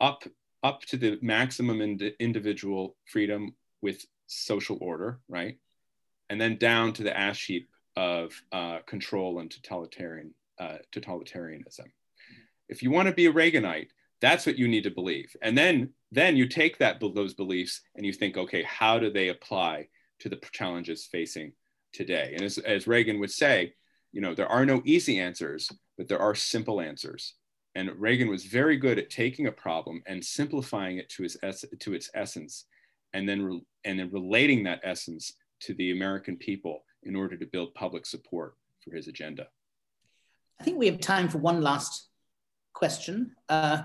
[0.00, 0.24] Up,
[0.62, 5.56] up to the maximum ind- individual freedom with social order, right?
[6.28, 11.86] And then down to the ash heap of uh, control and totalitarian, uh, totalitarianism.
[12.68, 13.88] If you want to be a Reaganite,
[14.20, 15.34] that's what you need to believe.
[15.40, 19.28] And then, then you take that those beliefs and you think, okay, how do they
[19.28, 19.88] apply
[20.20, 21.52] to the challenges facing
[21.92, 22.32] today?
[22.34, 23.74] And as, as Reagan would say,
[24.12, 27.34] you know, there are no easy answers, but there are simple answers.
[27.74, 31.36] And Reagan was very good at taking a problem and simplifying it to, his
[31.80, 32.64] to its essence,
[33.12, 37.74] and then, and then relating that essence to the American people in order to build
[37.74, 39.46] public support for his agenda.
[40.58, 42.08] I think we have time for one last
[42.72, 43.32] question.
[43.48, 43.82] Uh,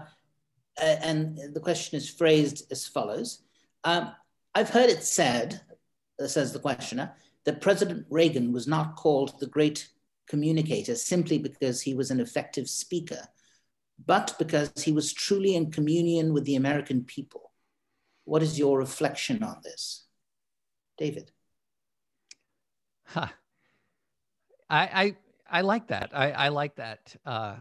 [0.81, 3.43] and the question is phrased as follows.
[3.83, 4.13] Um,
[4.55, 5.70] I've heard it said, uh,
[6.29, 7.13] says the questioner,
[7.45, 9.89] that President Reagan was not called the great
[10.27, 13.27] communicator simply because he was an effective speaker,
[14.05, 17.51] but because he was truly in communion with the American people.
[18.25, 20.05] What is your reflection on this?
[20.97, 21.31] David.
[23.05, 23.27] Huh.
[24.69, 25.15] I,
[25.51, 26.11] I, I like that.
[26.13, 27.55] I, I like that, uh,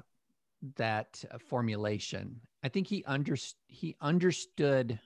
[0.76, 2.40] that formulation.
[2.62, 3.36] I think he, under,
[3.66, 5.00] he understood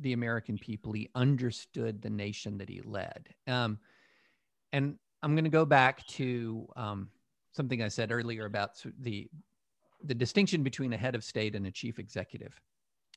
[0.00, 0.92] the American people.
[0.92, 3.28] He understood the nation that he led.
[3.46, 3.78] Um,
[4.72, 7.08] and I'm going to go back to um,
[7.52, 9.28] something I said earlier about the
[10.02, 12.58] the distinction between a head of state and a chief executive.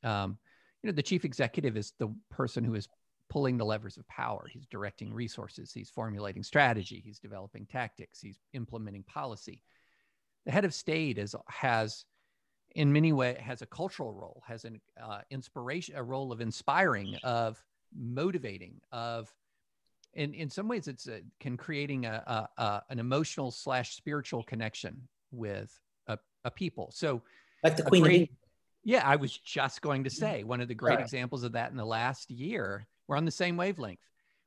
[0.04, 0.38] Um,
[0.82, 2.90] you know, the chief executive is the person who is
[3.30, 4.48] pulling the levers of power.
[4.52, 5.72] He's directing resources.
[5.72, 7.02] He's formulating strategy.
[7.04, 8.20] He's developing tactics.
[8.20, 9.64] He's implementing policy.
[10.46, 12.04] The head of state is has,
[12.76, 17.16] in many ways, has a cultural role, has an uh, inspiration, a role of inspiring,
[17.24, 17.64] of
[17.96, 19.34] motivating, of
[20.14, 24.44] in in some ways it's a, can creating a, a, a, an emotional slash spiritual
[24.44, 25.72] connection with
[26.08, 26.90] a, a people.
[26.94, 27.22] So
[27.64, 28.32] like the queen great,
[28.84, 31.02] yeah i was just going to say one of the great right.
[31.02, 34.02] examples of that in the last year we're on the same wavelength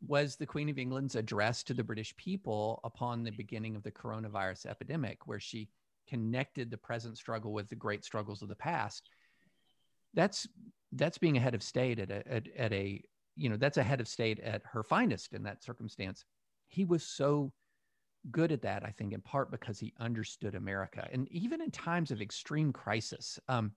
[0.06, 3.90] was the queen of england's address to the british people upon the beginning of the
[3.90, 5.68] coronavirus epidemic where she
[6.08, 9.08] connected the present struggle with the great struggles of the past
[10.14, 10.48] that's
[10.92, 13.02] that's being a head of state at a, at, at a
[13.36, 16.24] you know, that's a head of state at her finest in that circumstance.
[16.68, 17.52] He was so
[18.30, 21.06] good at that, I think, in part because he understood America.
[21.12, 23.72] And even in times of extreme crisis, um,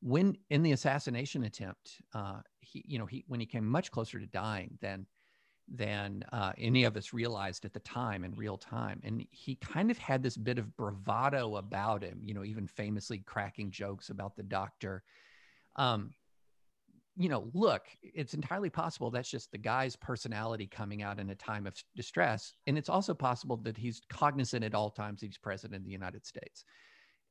[0.00, 4.18] when in the assassination attempt, uh, he, you know, he when he came much closer
[4.18, 5.06] to dying than
[5.74, 9.90] than uh, any of us realized at the time in real time, and he kind
[9.90, 14.36] of had this bit of bravado about him, you know, even famously cracking jokes about
[14.36, 15.02] the doctor.
[15.76, 16.12] Um,
[17.16, 21.34] you know, look, it's entirely possible that's just the guy's personality coming out in a
[21.34, 22.54] time of distress.
[22.66, 26.26] And it's also possible that he's cognizant at all times he's president of the United
[26.26, 26.64] States.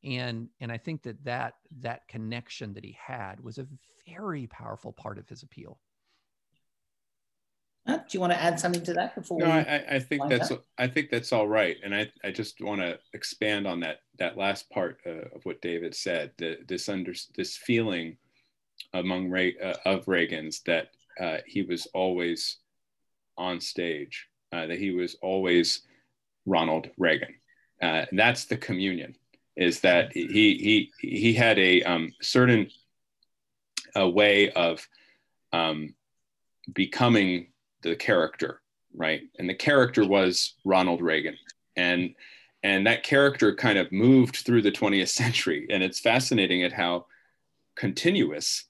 [0.04, 3.68] And, and I think that, that that connection that he had was a
[4.08, 5.80] very powerful part of his appeal.
[7.88, 9.40] Do you want to add something to that before?
[9.40, 12.82] No, I, I, think that's I think that's all right, and I, I just want
[12.82, 16.32] to expand on that that last part uh, of what David said.
[16.38, 18.18] The, this under this feeling
[18.94, 22.58] among Ray, uh, of Reagan's that uh, he was always
[23.38, 25.82] on stage, uh, that he was always
[26.46, 27.34] Ronald Reagan.
[27.82, 29.16] Uh, that's the communion.
[29.56, 32.70] Is that he he he had a um, certain
[33.96, 34.88] a way of
[35.52, 35.96] um,
[36.74, 37.48] becoming
[37.82, 38.62] the character,
[38.96, 39.22] right?
[39.40, 41.38] And the character was Ronald Reagan.
[41.76, 42.16] And
[42.64, 45.68] and that character kind of moved through the 20th century.
[45.70, 47.08] And it's fascinating at how
[47.76, 48.66] continuous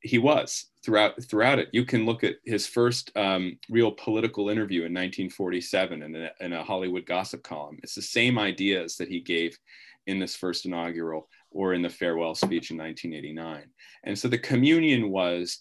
[0.00, 1.68] he was throughout throughout it.
[1.72, 6.52] You can look at his first um, real political interview in 1947 in a, in
[6.52, 7.78] a Hollywood gossip column.
[7.82, 9.58] It's the same ideas that he gave
[10.06, 13.64] in this first inaugural or in the farewell speech in 1989.
[14.04, 15.60] And so the communion was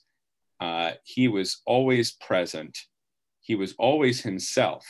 [0.60, 2.78] uh, he was always present.
[3.42, 4.86] He was always himself,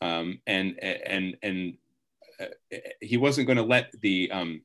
[0.00, 1.74] um, and and and
[2.40, 4.62] uh, he wasn't going to let the um,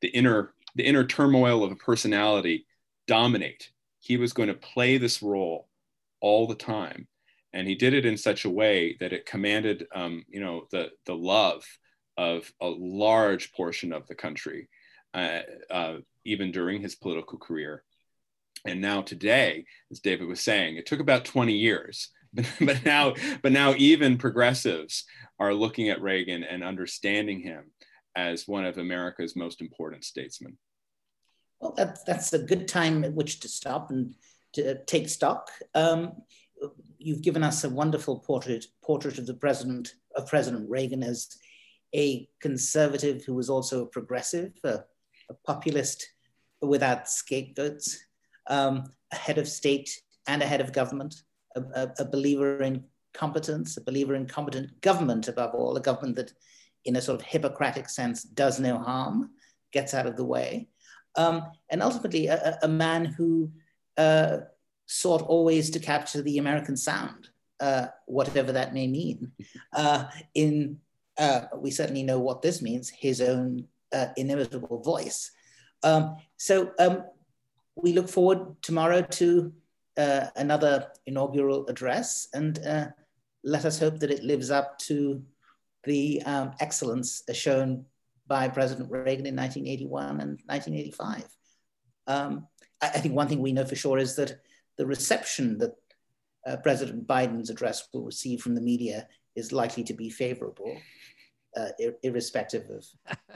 [0.00, 2.66] the inner the inner turmoil of a personality
[3.06, 3.70] dominate.
[4.00, 5.68] He was going to play this role
[6.20, 7.06] all the time,
[7.52, 10.90] and he did it in such a way that it commanded, um, you know, the
[11.04, 11.64] the love
[12.16, 14.68] of a large portion of the country,
[15.14, 15.40] uh,
[15.70, 17.84] uh, even during his political career.
[18.66, 23.14] And now today, as David was saying, it took about 20 years, but, but now,
[23.42, 25.04] but now even progressives
[25.38, 27.70] are looking at Reagan and understanding him
[28.16, 30.58] as one of America's most important statesmen.
[31.60, 34.14] Well, that's that's a good time at which to stop and
[34.52, 35.50] to take stock.
[35.74, 36.12] Um,
[36.98, 41.36] you've given us a wonderful portrait portrait of the president of President Reagan as
[41.94, 44.84] a conservative who was also a progressive, a,
[45.30, 46.06] a populist
[46.60, 48.04] without scapegoats,
[48.48, 51.22] um, a head of state and a head of government,
[51.56, 52.84] a, a, a, believer in
[53.14, 56.32] competence, a believer in competent government above all, a government that,
[56.84, 59.30] in a sort of Hippocratic sense, does no harm,
[59.72, 60.68] gets out of the way,
[61.16, 63.50] um, and ultimately a, a man who
[63.96, 64.38] uh,
[64.86, 67.28] sought always to capture the American sound,
[67.60, 69.32] uh, whatever that may mean,
[69.74, 70.78] uh, in
[71.18, 75.32] uh, we certainly know what this means, his own uh, inimitable voice.
[75.82, 77.04] Um, so um,
[77.82, 79.52] we look forward tomorrow to
[79.96, 82.86] uh, another inaugural address and uh,
[83.44, 85.22] let us hope that it lives up to
[85.84, 87.84] the um, excellence shown
[88.26, 91.24] by President Reagan in 1981 and 1985.
[92.06, 92.46] Um,
[92.80, 94.40] I, think one thing we know for sure is that
[94.76, 95.72] the reception that
[96.46, 100.76] uh, President Biden's address will receive from the media is likely to be favorable,
[101.56, 102.84] uh, ir irrespective of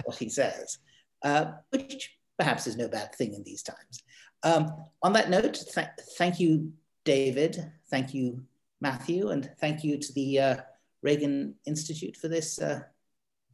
[0.04, 0.78] what he says,
[1.22, 4.02] uh, which perhaps is no bad thing in these times.
[4.42, 5.86] Um, on that note, th
[6.18, 6.72] thank you,
[7.04, 7.72] David.
[7.90, 8.42] Thank you,
[8.80, 10.56] Matthew, and thank you to the uh,
[11.02, 12.80] Reagan Institute for this uh,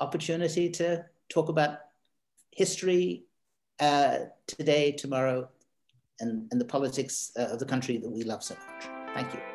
[0.00, 1.78] opportunity to talk about
[2.50, 3.24] history
[3.80, 5.48] uh, today, tomorrow,
[6.20, 8.84] and, and the politics uh, of the country that we love so much.
[9.14, 9.47] Thank you.